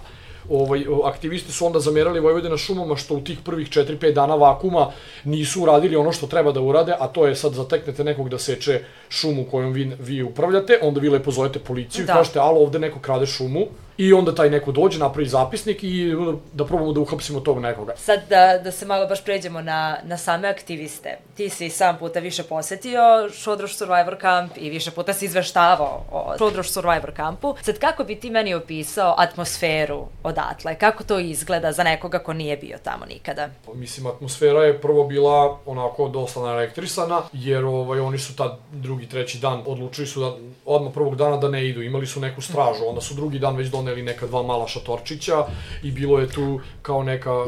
ovaj, 0.49 0.85
aktivisti 1.03 1.51
su 1.51 1.65
onda 1.65 1.79
zamerali 1.79 2.19
Vojvodina 2.19 2.57
šumama 2.57 2.95
što 2.95 3.15
u 3.15 3.21
tih 3.21 3.39
prvih 3.43 3.69
4-5 3.69 4.13
dana 4.13 4.35
vakuma 4.35 4.91
nisu 5.23 5.63
uradili 5.63 5.95
ono 5.95 6.11
što 6.11 6.27
treba 6.27 6.51
da 6.51 6.61
urade, 6.61 6.93
a 6.99 7.07
to 7.07 7.27
je 7.27 7.35
sad 7.35 7.53
zateknete 7.53 8.03
nekog 8.03 8.29
da 8.29 8.39
seče 8.39 8.81
šumu 9.09 9.45
kojom 9.51 9.73
vi, 9.73 9.91
vi 9.99 10.23
upravljate, 10.23 10.79
onda 10.81 10.99
vi 10.99 11.09
lepo 11.09 11.31
zovete 11.31 11.59
policiju 11.59 12.05
da. 12.05 12.13
i 12.13 12.15
kažete, 12.15 12.39
alo, 12.39 12.59
ovde 12.59 12.79
neko 12.79 12.99
krade 12.99 13.25
šumu, 13.25 13.67
i 13.97 14.13
onda 14.13 14.35
taj 14.35 14.49
neko 14.49 14.71
dođe, 14.71 14.99
napravi 14.99 15.27
zapisnik 15.27 15.83
i 15.83 16.13
da 16.53 16.65
probamo 16.65 16.93
da 16.93 16.99
uhapsimo 16.99 17.39
tog 17.39 17.59
nekoga. 17.59 17.93
Sad 17.97 18.19
da, 18.29 18.57
da 18.63 18.71
se 18.71 18.85
malo 18.85 19.07
baš 19.07 19.23
pređemo 19.23 19.61
na, 19.61 19.97
na 20.03 20.17
same 20.17 20.47
aktiviste. 20.47 21.17
Ti 21.35 21.49
si 21.49 21.69
sam 21.69 21.97
puta 21.97 22.19
više 22.19 22.43
posetio 22.43 23.29
Šodroš 23.33 23.75
Survivor 23.75 24.17
Camp 24.21 24.51
i 24.57 24.69
više 24.69 24.91
puta 24.91 25.13
si 25.13 25.25
izveštavao 25.25 26.05
o 26.11 26.35
Šodroš 26.37 26.71
Survivor 26.71 27.11
Campu. 27.15 27.55
Sad 27.61 27.79
kako 27.79 28.03
bi 28.03 28.15
ti 28.15 28.29
meni 28.29 28.53
opisao 28.53 29.15
atmosferu 29.17 30.05
odatle? 30.23 30.75
Kako 30.75 31.03
to 31.03 31.19
izgleda 31.19 31.71
za 31.71 31.83
nekoga 31.83 32.19
ko 32.19 32.33
nije 32.33 32.57
bio 32.57 32.77
tamo 32.83 33.05
nikada? 33.05 33.49
Mislim, 33.73 34.07
atmosfera 34.07 34.63
je 34.63 34.81
prvo 34.81 35.03
bila 35.03 35.59
onako 35.65 36.07
dosta 36.07 36.39
naelektrisana, 36.39 37.21
jer 37.33 37.65
ovaj, 37.65 37.99
oni 37.99 38.17
su 38.17 38.35
tad 38.35 38.59
drugi, 38.71 38.96
treći 39.05 39.37
dan 39.37 39.63
odlučili 39.65 40.07
su 40.07 40.19
da 40.19 40.35
odmah 40.65 40.93
prvog 40.93 41.15
dana 41.15 41.37
da 41.37 41.49
ne 41.49 41.67
idu. 41.67 41.81
Imali 41.81 42.07
su 42.07 42.19
neku 42.19 42.41
stražu, 42.41 42.83
onda 42.87 43.01
su 43.01 43.13
drugi 43.13 43.39
dan 43.39 43.55
već 43.55 43.67
doneli 43.67 44.03
neka 44.03 44.27
dva 44.27 44.43
mala 44.43 44.67
šatorčića 44.67 45.45
i 45.83 45.91
bilo 45.91 46.19
je 46.19 46.27
tu 46.29 46.59
kao 46.81 47.03
neka... 47.03 47.45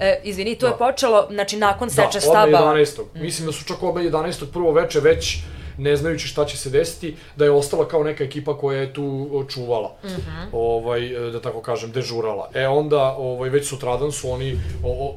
E, 0.00 0.20
izvini, 0.24 0.56
to 0.58 0.66
da. 0.66 0.72
je 0.72 0.78
počelo, 0.78 1.26
znači 1.30 1.56
nakon 1.56 1.90
seče 1.90 2.20
staba... 2.20 2.50
Da, 2.50 2.58
odmah 2.58 2.76
11. 2.76 3.02
Mm. 3.14 3.22
Mislim 3.22 3.46
da 3.46 3.52
su 3.52 3.64
čak 3.64 3.82
oba 3.82 4.00
11. 4.00 4.44
prvo 4.52 4.72
veče 4.72 5.00
već 5.00 5.38
ne 5.78 5.96
znajući 5.96 6.28
šta 6.28 6.44
će 6.44 6.56
se 6.56 6.70
desiti, 6.70 7.16
da 7.36 7.44
je 7.44 7.50
ostala 7.50 7.88
kao 7.88 8.04
neka 8.04 8.24
ekipa 8.24 8.58
koja 8.58 8.80
je 8.80 8.92
tu 8.92 9.44
čuvala, 9.48 9.96
mm 10.04 10.06
-hmm. 10.06 10.46
ovaj, 10.52 11.08
da 11.32 11.40
tako 11.40 11.60
kažem, 11.60 11.92
dežurala. 11.92 12.50
E 12.54 12.68
onda, 12.68 13.14
ovaj, 13.18 13.50
već 13.50 13.68
sutradan 13.68 14.12
su 14.12 14.30
oni 14.30 14.58
o, 14.84 14.90
o, 14.90 15.16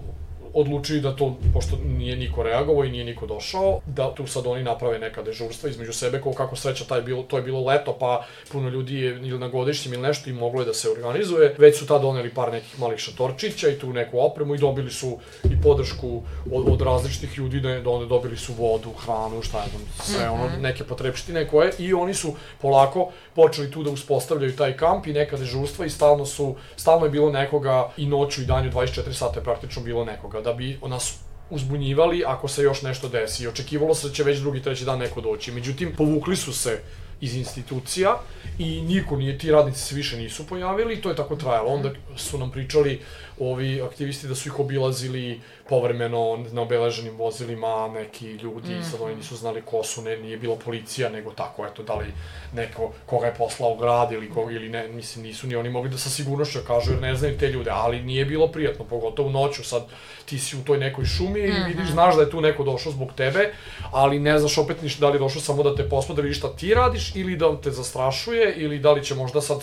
odlučili 0.53 1.01
da 1.01 1.15
to, 1.15 1.35
pošto 1.53 1.77
nije 1.97 2.15
niko 2.15 2.43
reagovao 2.43 2.85
i 2.85 2.91
nije 2.91 3.03
niko 3.03 3.25
došao, 3.25 3.79
da 3.85 4.15
tu 4.15 4.27
sad 4.27 4.47
oni 4.47 4.63
naprave 4.63 4.99
neka 4.99 5.23
dežurstva 5.23 5.69
između 5.69 5.93
sebe, 5.93 6.21
kao 6.21 6.33
kako 6.33 6.55
sreća 6.55 6.85
taj 6.85 7.01
bilo, 7.01 7.23
to 7.23 7.37
je 7.37 7.43
bilo 7.43 7.65
leto, 7.65 7.97
pa 7.99 8.25
puno 8.51 8.69
ljudi 8.69 8.95
je 8.95 9.11
ili 9.11 9.39
na 9.39 9.47
godišnjem 9.47 9.93
ili 9.93 10.03
nešto 10.03 10.29
i 10.29 10.33
moglo 10.33 10.61
je 10.61 10.65
da 10.65 10.73
se 10.73 10.89
organizuje. 10.89 11.55
Već 11.57 11.79
su 11.79 11.87
tad 11.87 12.01
doneli 12.01 12.33
par 12.33 12.51
nekih 12.51 12.79
malih 12.79 12.99
šatorčića 12.99 13.69
i 13.69 13.79
tu 13.79 13.93
neku 13.93 14.19
opremu 14.19 14.55
i 14.55 14.57
dobili 14.57 14.91
su 14.91 15.17
i 15.43 15.61
podršku 15.63 16.21
od, 16.51 16.67
od 16.67 16.81
različitih 16.81 17.37
ljudi, 17.37 17.59
da, 17.59 17.79
da 17.79 17.89
onda 17.89 18.05
dobili 18.05 18.37
su 18.37 18.53
vodu, 18.53 18.91
hranu, 19.05 19.41
šta 19.41 19.57
je 19.63 19.69
znam, 19.69 19.81
sve 20.03 20.29
ono, 20.29 20.45
mhm. 20.45 20.61
neke 20.61 20.83
potrebštine 20.83 21.47
koje 21.47 21.71
i 21.79 21.93
oni 21.93 22.13
su 22.13 22.33
polako 22.61 23.11
počeli 23.35 23.71
tu 23.71 23.83
da 23.83 23.91
uspostavljaju 23.91 24.55
taj 24.55 24.77
kamp 24.77 25.07
i 25.07 25.13
neka 25.13 25.37
dežurstva 25.37 25.85
i 25.85 25.89
stalno 25.89 26.25
su, 26.25 26.55
stalno 26.75 27.05
je 27.05 27.09
bilo 27.09 27.31
nekoga 27.31 27.89
i 27.97 28.05
noću 28.05 28.41
i 28.41 28.45
danju 28.45 28.71
24 28.71 29.13
sata 29.13 29.39
je 29.39 29.43
praktično 29.43 29.81
bilo 29.81 30.05
nekoga 30.05 30.40
da 30.41 30.53
bi 30.53 30.79
nas 30.87 31.19
uzbunjivali 31.49 32.23
ako 32.27 32.47
se 32.47 32.63
još 32.63 32.81
nešto 32.81 33.09
desi. 33.09 33.47
Očekivalo 33.47 33.95
se 33.95 34.07
da 34.07 34.13
će 34.13 34.23
već 34.23 34.39
drugi, 34.39 34.61
treći 34.61 34.85
dan 34.85 34.99
neko 34.99 35.21
doći. 35.21 35.51
Međutim, 35.51 35.93
povukli 35.97 36.35
su 36.35 36.53
se 36.53 36.79
iz 37.21 37.35
institucija 37.35 38.17
i 38.59 38.81
niko 38.81 39.15
nije, 39.15 39.37
ti 39.37 39.51
radnici 39.51 39.79
se 39.79 39.95
više 39.95 40.17
nisu 40.17 40.47
pojavili 40.47 40.93
i 40.93 41.01
to 41.01 41.09
je 41.09 41.15
tako 41.15 41.35
trajalo. 41.35 41.69
Onda 41.69 41.91
su 42.17 42.37
nam 42.37 42.51
pričali 42.51 43.01
ovi 43.41 43.81
aktivisti 43.81 44.27
da 44.27 44.35
su 44.35 44.49
ih 44.49 44.59
obilazili 44.59 45.41
povremeno 45.69 46.45
na 46.51 46.61
obeleženim 46.61 47.17
vozilima 47.17 47.87
neki 47.93 48.31
ljudi, 48.31 48.75
mm. 48.75 48.83
sad 48.83 49.01
oni 49.01 49.15
nisu 49.15 49.35
znali 49.35 49.61
ko 49.61 49.83
su, 49.83 50.01
ne, 50.01 50.17
nije 50.17 50.37
bila 50.37 50.55
policija, 50.55 51.09
nego 51.09 51.31
tako, 51.31 51.65
eto, 51.65 51.83
da 51.83 51.95
li 51.95 52.05
neko 52.53 52.91
koga 53.05 53.25
je 53.25 53.33
poslao 53.33 53.75
grad 53.75 54.11
ili 54.11 54.29
koga, 54.29 54.51
ili 54.51 54.69
ne, 54.69 54.87
mislim, 54.87 55.25
nisu 55.25 55.47
ni 55.47 55.55
oni 55.55 55.69
mogli 55.69 55.89
da 55.89 55.97
sa 55.97 56.09
sigurnošću 56.09 56.59
da 56.59 56.65
kažu, 56.65 56.91
jer 56.91 57.01
ne 57.01 57.15
znaju 57.15 57.37
te 57.37 57.47
ljude, 57.47 57.71
ali 57.73 58.01
nije 58.03 58.25
bilo 58.25 58.47
prijatno, 58.47 58.85
pogotovo 58.85 59.29
noću, 59.29 59.63
sad 59.63 59.83
ti 60.25 60.39
si 60.39 60.57
u 60.57 60.63
toj 60.63 60.77
nekoj 60.77 61.05
šumi 61.05 61.39
i 61.39 61.47
mm 61.47 61.55
-hmm. 61.55 61.67
vidiš, 61.67 61.91
znaš 61.91 62.15
da 62.15 62.21
je 62.21 62.29
tu 62.29 62.41
neko 62.41 62.63
došao 62.63 62.91
zbog 62.91 63.13
tebe, 63.17 63.53
ali 63.91 64.19
ne 64.19 64.39
znaš 64.39 64.57
opet 64.57 64.81
ništa 64.81 65.01
da 65.01 65.09
li 65.09 65.15
je 65.15 65.19
došao 65.19 65.41
samo 65.41 65.63
da 65.63 65.75
te 65.75 65.89
posma 65.89 66.15
da 66.15 66.21
vidiš 66.21 66.37
šta 66.37 66.55
ti 66.55 66.73
radiš 66.73 67.15
ili 67.15 67.37
da 67.37 67.61
te 67.61 67.71
zastrašuje 67.71 68.53
ili 68.57 68.79
da 68.79 68.91
li 68.91 69.05
će 69.05 69.15
možda 69.15 69.41
sad 69.41 69.61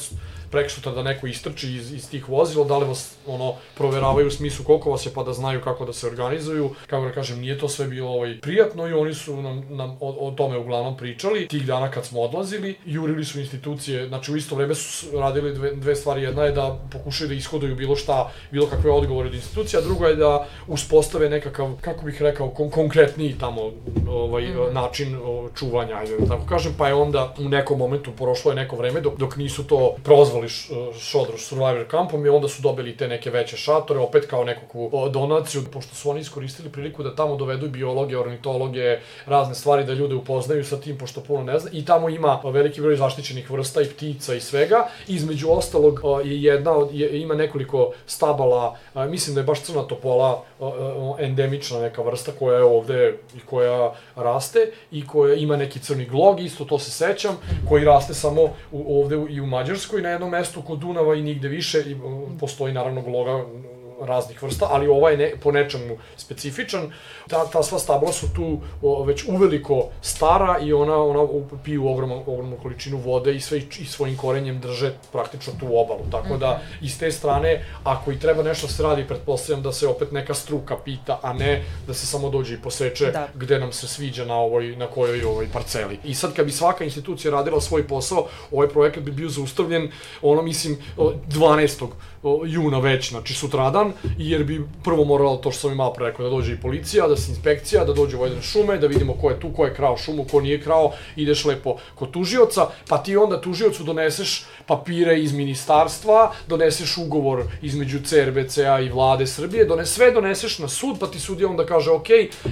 preksutra 0.51 0.93
da 0.93 1.03
neko 1.03 1.27
istrči 1.27 1.75
iz, 1.75 1.93
iz 1.93 2.11
tih 2.11 2.29
vozila, 2.29 2.65
da 2.65 2.79
li 2.79 2.87
vas 2.87 3.17
ono, 3.27 3.55
proveravaju 3.75 4.27
u 4.27 4.31
smislu 4.31 4.65
koliko 4.65 4.91
vas 4.91 5.07
je 5.07 5.13
pa 5.15 5.23
da 5.23 5.33
znaju 5.33 5.61
kako 5.61 5.85
da 5.85 5.93
se 5.93 6.07
organizuju. 6.07 6.71
Kako 6.87 7.05
da 7.05 7.13
kažem, 7.13 7.41
nije 7.41 7.59
to 7.59 7.69
sve 7.69 7.87
bilo 7.87 8.11
ovaj, 8.11 8.41
prijatno 8.41 8.89
i 8.89 8.93
oni 8.93 9.15
su 9.15 9.43
nam, 9.43 9.65
nam 9.69 9.97
o, 10.01 10.29
o 10.29 10.31
tome 10.31 10.59
uglavnom 10.59 10.97
pričali. 10.97 11.49
Tih 11.49 11.67
dana 11.67 11.91
kad 11.91 12.07
smo 12.07 12.21
odlazili, 12.21 12.75
jurili 12.85 13.25
su 13.25 13.41
institucije, 13.41 14.09
znači 14.09 14.33
u 14.33 14.37
isto 14.37 14.55
vreme 14.55 14.75
su 14.75 15.19
radili 15.19 15.55
dve, 15.55 15.73
dve 15.75 15.97
stvari. 15.97 16.23
Jedna 16.23 16.45
je 16.45 16.53
da 16.53 16.79
pokušaju 16.93 17.29
da 17.29 17.35
ishoduju 17.35 17.77
bilo 17.77 17.97
šta, 17.97 18.33
bilo 18.51 18.67
kakve 18.67 18.91
odgovore 18.91 19.29
od 19.29 19.35
institucija, 19.35 19.83
druga 19.83 20.09
je 20.09 20.17
da 20.17 20.47
uspostave 20.67 21.31
nekakav, 21.31 21.77
kako 21.81 22.05
bih 22.05 22.23
rekao, 22.23 22.51
kon 22.51 22.71
konkretniji 22.71 23.37
tamo 23.41 23.73
ovaj, 24.09 24.43
mm 24.43 24.57
-hmm. 24.57 24.73
način 24.73 25.17
o, 25.25 25.49
čuvanja, 25.57 25.97
ajde 25.97 26.17
da 26.19 26.27
tako 26.27 26.47
kažem, 26.47 26.75
pa 26.79 26.89
je 26.89 26.95
onda 26.95 27.35
u 27.39 27.49
nekom 27.49 27.79
momentu 27.79 28.13
prošlo 28.13 28.51
je 28.51 28.57
neko 28.57 28.77
vreme 28.77 29.01
dok, 29.01 29.19
dok 29.19 29.37
nisu 29.37 29.67
to 29.67 29.95
prozvali 30.05 30.38
nazvali 30.43 30.99
Šodroš 31.01 31.45
Survivor 31.45 31.89
kampom 31.89 32.27
i 32.27 32.29
onda 32.29 32.49
su 32.49 32.63
dobili 32.63 32.97
te 32.97 33.09
neke 33.09 33.31
veće 33.31 33.57
šatore, 33.57 34.01
opet 34.01 34.27
kao 34.27 34.45
nekakvu 34.45 34.91
donaciju, 35.11 35.63
pošto 35.73 35.95
su 35.95 36.11
oni 36.11 36.21
iskoristili 36.21 36.69
priliku 36.69 37.03
da 37.03 37.15
tamo 37.15 37.37
dovedu 37.37 37.69
biologe, 37.69 38.19
ornitologe, 38.19 38.99
razne 39.27 39.55
stvari 39.55 39.85
da 39.85 39.93
ljude 39.93 40.15
upoznaju 40.15 40.65
sa 40.65 40.81
tim, 40.81 40.99
pošto 40.99 41.21
puno 41.21 41.43
ne 41.43 41.59
zna. 41.59 41.71
I 41.73 41.85
tamo 41.85 42.09
ima 42.09 42.41
veliki 42.45 42.81
broj 42.81 42.97
zaštićenih 42.97 43.51
vrsta 43.51 43.83
i 43.83 43.87
ptica 43.87 44.35
i 44.35 44.41
svega. 44.41 44.89
Između 45.07 45.51
ostalog 45.51 46.01
je 46.25 46.43
jedna, 46.43 46.73
je, 46.93 47.21
ima 47.21 47.35
nekoliko 47.35 47.93
stabala, 48.07 48.77
mislim 48.95 49.35
da 49.35 49.41
je 49.41 49.45
baš 49.45 49.63
crna 49.63 49.83
topola 49.83 50.45
endemična 51.19 51.81
neka 51.81 52.03
vrsta 52.03 52.33
koja 52.39 52.59
je 52.59 52.65
ovde 52.65 53.19
i 53.37 53.41
koja 53.41 53.93
raste 54.17 54.71
i 54.91 55.07
koja 55.07 55.35
ima 55.35 55.57
neki 55.57 55.79
crni 55.79 56.05
glog, 56.05 56.41
isto 56.41 56.65
to 56.65 56.79
se 56.79 56.91
sećam, 56.91 57.37
koji 57.69 57.85
raste 57.85 58.15
samo 58.15 58.43
u, 58.73 59.01
ovde 59.03 59.17
i 59.31 59.41
u 59.41 59.47
Mađarskoj 59.47 60.03
na 60.03 60.09
jednom 60.09 60.28
mestu 60.29 60.63
kod 60.63 60.79
Dunava 60.79 61.15
i 61.15 61.23
nigde 61.23 61.49
više 61.49 61.79
i 61.79 61.97
postoji 62.41 62.73
naravno 62.73 63.03
gloga 63.03 63.45
raznih 64.01 64.43
vrsta, 64.43 64.67
ali 64.71 64.89
ovaj 64.89 65.17
ne, 65.17 65.33
po 65.43 65.53
nečemu 65.53 65.97
specifičan. 66.17 66.93
Ta, 67.29 67.47
ta 67.47 67.63
sva 67.63 67.79
stabla 67.79 68.13
su 68.13 68.27
tu 68.35 68.61
o, 68.83 69.05
već 69.05 69.25
uveliko 69.29 69.89
stara 70.03 70.59
i 70.63 70.73
ona, 70.73 70.97
ona 70.97 71.27
piju 71.65 71.89
ogromnu, 71.89 72.23
ogromnu 72.27 72.57
količinu 72.63 72.97
vode 72.97 73.35
i 73.35 73.41
sve 73.41 73.59
i 73.59 73.85
svojim 73.85 74.17
korenjem 74.17 74.61
drže 74.61 74.93
praktično 75.13 75.53
tu 75.61 75.67
obalu. 75.67 76.05
Tako 76.11 76.37
da, 76.37 76.51
mhm. 76.51 76.85
iz 76.85 76.99
te 76.99 77.13
strane, 77.13 77.65
ako 77.85 78.13
i 78.13 78.19
treba 78.19 78.43
nešto 78.43 78.69
se 78.69 78.83
radi, 78.83 79.07
pretpostavljam 79.09 79.63
da 79.63 79.73
se 79.73 79.87
opet 79.87 80.13
neka 80.13 80.35
struka 80.35 80.77
pita, 80.85 81.21
a 81.23 81.33
ne 81.33 81.65
da 81.87 81.95
se 81.95 82.07
samo 82.07 82.31
dođe 82.31 82.55
i 82.55 82.63
poseče 82.63 83.11
da. 83.13 83.29
gde 83.35 83.59
nam 83.59 83.73
se 83.73 83.89
sviđa 83.89 84.25
na 84.25 84.35
ovoj, 84.35 84.77
na 84.77 84.87
kojoj 84.87 85.25
ovoj 85.25 85.49
parceli. 85.53 85.99
I 86.05 86.15
sad 86.15 86.35
kad 86.35 86.47
bi 86.47 86.53
svaka 86.53 86.85
institucija 86.85 87.33
radila 87.33 87.61
svoj 87.61 87.87
posao, 87.89 88.27
ovaj 88.51 88.69
projekat 88.69 89.03
bi 89.03 89.13
bio 89.13 89.29
zaustavljen, 89.29 89.91
ono 90.23 90.43
mislim, 90.43 90.77
12 90.97 91.89
juna 92.47 92.79
već, 92.79 93.11
znači 93.11 93.35
sutradan, 93.35 93.93
jer 94.19 94.45
bi 94.45 94.67
prvo 94.85 95.05
moralo 95.05 95.37
to 95.37 95.51
što 95.51 95.61
sam 95.61 95.73
i 95.73 95.75
malo 95.75 95.93
pre 95.93 96.07
rekao, 96.07 96.25
da 96.25 96.31
dođe 96.31 96.53
i 96.53 96.61
policija, 96.61 97.09
da 97.09 97.17
se 97.17 97.31
inspekcija, 97.31 97.85
da 97.85 97.93
dođe 97.93 98.17
vojne 98.17 98.43
šume, 98.43 98.79
da 98.79 98.87
vidimo 98.87 99.15
ko 99.15 99.31
je 99.31 99.41
tu, 99.41 99.53
ko 99.53 99.65
je 99.65 99.75
krao 99.75 99.97
šumu, 99.97 100.25
ko 100.31 100.41
nije 100.41 100.61
krao, 100.61 100.93
ideš 101.17 101.45
lepo 101.45 101.77
kod 101.95 102.11
tužioca, 102.11 102.67
pa 102.89 102.99
ti 102.99 103.17
onda 103.17 103.41
tužiocu 103.41 103.85
doneseš 103.85 104.45
papire 104.67 105.21
iz 105.21 105.33
ministarstva, 105.33 106.33
doneseš 106.49 106.97
ugovor 106.99 107.45
između 107.63 108.01
CRBCA 108.05 108.81
i 108.81 108.89
vlade 108.89 109.27
Srbije, 109.27 109.65
dones, 109.65 109.95
sve 109.95 110.11
doneseš 110.11 110.59
na 110.59 110.69
sud, 110.69 110.97
pa 111.01 111.07
ti 111.07 111.21
sudija 111.21 111.49
onda 111.49 111.67
kaže, 111.67 111.91
ok, 111.91 112.09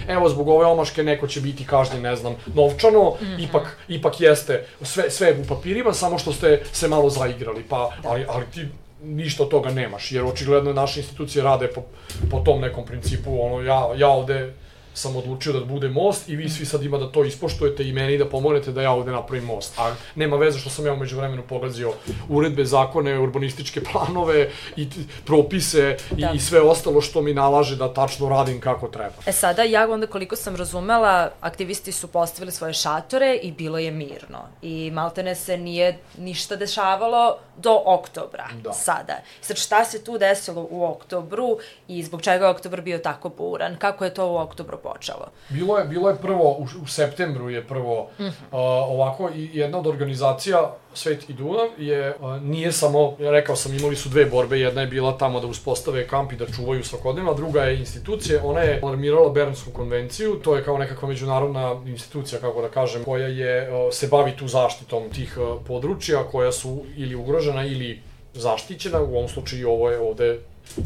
evo 0.08 0.28
zbog 0.28 0.48
ove 0.48 0.66
omaške 0.66 1.02
neko 1.02 1.26
će 1.26 1.40
biti 1.40 1.66
kažnjen, 1.66 2.02
ne 2.02 2.16
znam, 2.16 2.34
novčano, 2.54 3.10
mm 3.10 3.24
-hmm. 3.24 3.48
ipak, 3.48 3.78
ipak 3.88 4.20
jeste, 4.20 4.66
sve, 4.82 5.10
sve 5.10 5.36
u 5.40 5.48
papirima, 5.48 5.92
samo 5.92 6.18
što 6.18 6.32
ste 6.32 6.62
se 6.72 6.88
malo 6.88 7.10
zaigrali, 7.10 7.62
pa, 7.68 7.90
ali, 8.04 8.24
ali 8.28 8.44
ti 8.54 8.66
ništa 9.02 9.42
od 9.42 9.50
toga 9.50 9.70
nemaš, 9.70 10.12
jer 10.12 10.24
očigledno 10.24 10.72
naše 10.72 11.00
institucije 11.00 11.44
rade 11.44 11.68
po, 11.68 11.82
po 12.30 12.40
tom 12.40 12.60
nekom 12.60 12.86
principu, 12.86 13.42
ono, 13.42 13.62
ja, 13.62 13.88
ja 13.96 14.08
ovde 14.08 14.54
sam 14.96 15.16
odlučio 15.16 15.52
da 15.52 15.64
bude 15.64 15.88
most 15.88 16.28
i 16.28 16.36
vi 16.36 16.48
svi 16.48 16.66
sad 16.66 16.82
ima 16.82 16.98
da 16.98 17.12
to 17.12 17.24
ispoštujete 17.24 17.88
i 17.88 17.92
meni 17.92 18.18
da 18.18 18.28
pomognete 18.28 18.72
da 18.72 18.82
ja 18.82 18.92
ovde 18.92 19.12
napravim 19.12 19.44
most. 19.44 19.78
A 19.78 19.94
nema 20.14 20.36
veze 20.36 20.58
što 20.58 20.70
sam 20.70 20.86
ja 20.86 20.92
umeđu 20.92 21.16
vremenu 21.16 21.42
pogazio 21.48 21.92
uredbe, 22.28 22.64
zakone, 22.64 23.18
urbanističke 23.18 23.80
planove 23.92 24.50
i 24.76 24.88
propise 25.24 25.96
da. 26.10 26.30
i, 26.32 26.36
i 26.36 26.40
sve 26.40 26.60
ostalo 26.60 27.00
što 27.00 27.22
mi 27.22 27.34
nalaže 27.34 27.76
da 27.76 27.94
tačno 27.94 28.28
radim 28.28 28.60
kako 28.60 28.88
treba. 28.88 29.14
E 29.26 29.32
sada, 29.32 29.62
ja 29.62 29.88
onda 29.90 30.06
koliko 30.06 30.36
sam 30.36 30.56
razumela, 30.56 31.30
aktivisti 31.40 31.92
su 31.92 32.08
postavili 32.08 32.52
svoje 32.52 32.72
šatore 32.72 33.34
i 33.42 33.52
bilo 33.52 33.78
je 33.78 33.90
mirno. 33.90 34.38
I 34.62 34.90
maltene 34.90 35.34
se 35.34 35.56
nije 35.56 35.98
ništa 36.18 36.56
dešavalo 36.56 37.36
do 37.56 37.82
oktobra 37.84 38.48
da. 38.62 38.72
sada. 38.72 39.20
Sad 39.40 39.56
šta 39.56 39.84
se 39.84 40.04
tu 40.04 40.18
desilo 40.18 40.66
u 40.70 40.84
oktobru 40.84 41.58
i 41.88 42.02
zbog 42.02 42.22
čega 42.22 42.44
je 42.44 42.50
oktobar 42.50 42.80
bio 42.80 42.98
tako 42.98 43.28
buran? 43.28 43.76
Kako 43.78 44.04
je 44.04 44.14
to 44.14 44.32
u 44.32 44.36
oktobru 44.36 44.78
počelo? 44.92 45.26
Bilo 45.48 45.78
je, 45.78 45.84
bilo 45.84 46.08
je 46.08 46.16
prvo, 46.16 46.50
u, 46.58 46.66
u 46.82 46.86
septembru 46.86 47.50
je 47.50 47.66
prvo 47.66 48.10
mm 48.18 48.22
-hmm. 48.22 48.28
uh, 48.28 48.58
ovako, 48.94 49.30
i 49.34 49.50
jedna 49.52 49.78
od 49.78 49.86
organizacija 49.86 50.74
Svet 50.94 51.30
i 51.30 51.32
Dunav 51.32 51.68
je, 51.78 52.16
uh, 52.20 52.42
nije 52.42 52.72
samo, 52.72 53.16
ja 53.20 53.30
rekao 53.30 53.56
sam, 53.56 53.74
imali 53.74 53.96
su 53.96 54.08
dve 54.08 54.26
borbe, 54.26 54.58
jedna 54.58 54.80
je 54.80 54.86
bila 54.86 55.18
tamo 55.18 55.40
da 55.40 55.46
uspostave 55.46 56.06
kamp 56.08 56.32
i 56.32 56.36
da 56.36 56.46
čuvaju 56.46 56.84
svakodnevno, 56.84 57.30
a 57.30 57.34
druga 57.34 57.62
je 57.62 57.78
institucija, 57.78 58.40
ona 58.44 58.60
je 58.60 58.80
alarmirala 58.82 59.30
Bernsku 59.30 59.70
konvenciju, 59.70 60.34
to 60.44 60.56
je 60.56 60.64
kao 60.64 60.78
nekakva 60.78 61.08
međunarodna 61.08 61.82
institucija, 61.86 62.40
kako 62.40 62.62
da 62.62 62.68
kažem, 62.68 63.04
koja 63.04 63.28
je, 63.28 63.70
uh, 63.70 63.92
se 63.92 64.06
bavi 64.06 64.36
tu 64.36 64.48
zaštitom 64.48 65.10
tih 65.10 65.38
uh, 65.38 65.60
područja, 65.66 66.24
koja 66.32 66.52
su 66.52 66.84
ili 66.96 67.14
ugrožena 67.14 67.66
ili 67.66 68.00
zaštićena, 68.34 69.00
u 69.00 69.16
ovom 69.16 69.28
slučaju 69.28 69.70
ovo 69.70 69.90
je 69.90 69.98
ovde 69.98 70.38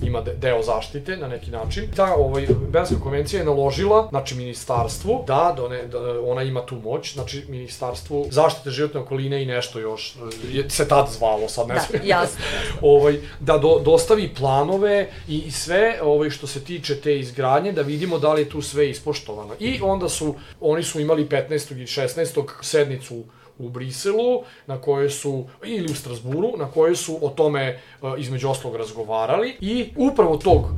ima 0.03 0.21
deo 0.21 0.63
zaštite 0.63 1.17
na 1.17 1.29
neki 1.29 1.51
način. 1.51 1.89
Ta 1.97 2.15
ovaj, 2.15 2.47
Benska 2.69 2.95
konvencija 3.03 3.41
je 3.41 3.47
naložila, 3.47 4.07
znači 4.11 4.35
ministarstvu, 4.35 5.25
da, 5.27 5.55
done, 5.57 5.87
da 5.87 6.21
ona 6.21 6.43
ima 6.43 6.67
tu 6.67 6.77
moć, 6.77 7.15
znači 7.15 7.45
ministarstvu 7.49 8.27
zaštite 8.31 8.71
životne 8.71 9.01
okoline 9.01 9.43
i 9.43 9.47
nešto 9.47 9.79
još, 9.79 10.17
je, 10.53 10.71
se 10.71 10.89
tad 10.89 11.09
zvalo, 11.11 11.49
sad 11.49 11.69
ne 11.69 11.75
da, 11.75 11.81
znam. 11.81 12.03
jasno. 12.05 12.41
ovaj, 12.83 13.21
da 13.41 13.59
do, 13.59 13.81
dostavi 13.85 14.35
planove 14.35 15.09
i, 15.29 15.39
i 15.39 15.51
sve 15.51 15.99
ovaj, 16.03 16.31
što 16.31 16.47
se 16.47 16.65
tiče 16.65 17.01
te 17.01 17.19
izgradnje, 17.19 17.73
da 17.73 17.83
vidimo 17.83 18.19
da 18.19 18.33
li 18.33 18.43
je 18.43 18.49
tu 18.49 18.63
sve 18.63 18.91
ispoštovano. 18.91 19.55
I 19.61 19.81
onda 19.83 20.09
su, 20.09 20.35
oni 20.61 20.83
su 20.83 21.01
imali 21.01 21.27
15. 21.27 21.83
i 21.83 21.87
16. 21.87 22.47
sednicu 22.63 23.25
u 23.61 23.69
Briselu, 23.69 24.43
na 24.67 24.81
kojoj 24.81 25.11
su, 25.11 25.45
ili 25.65 25.93
u 25.93 25.95
Strasburu, 25.95 26.53
na 26.59 26.71
kojoj 26.71 26.97
su 26.97 27.19
o 27.23 27.29
tome 27.29 27.63
e, 27.63 27.79
između 28.19 28.49
oslog 28.49 28.77
razgovarali 28.77 29.57
i 29.61 29.93
upravo 29.97 30.37
tog 30.37 30.71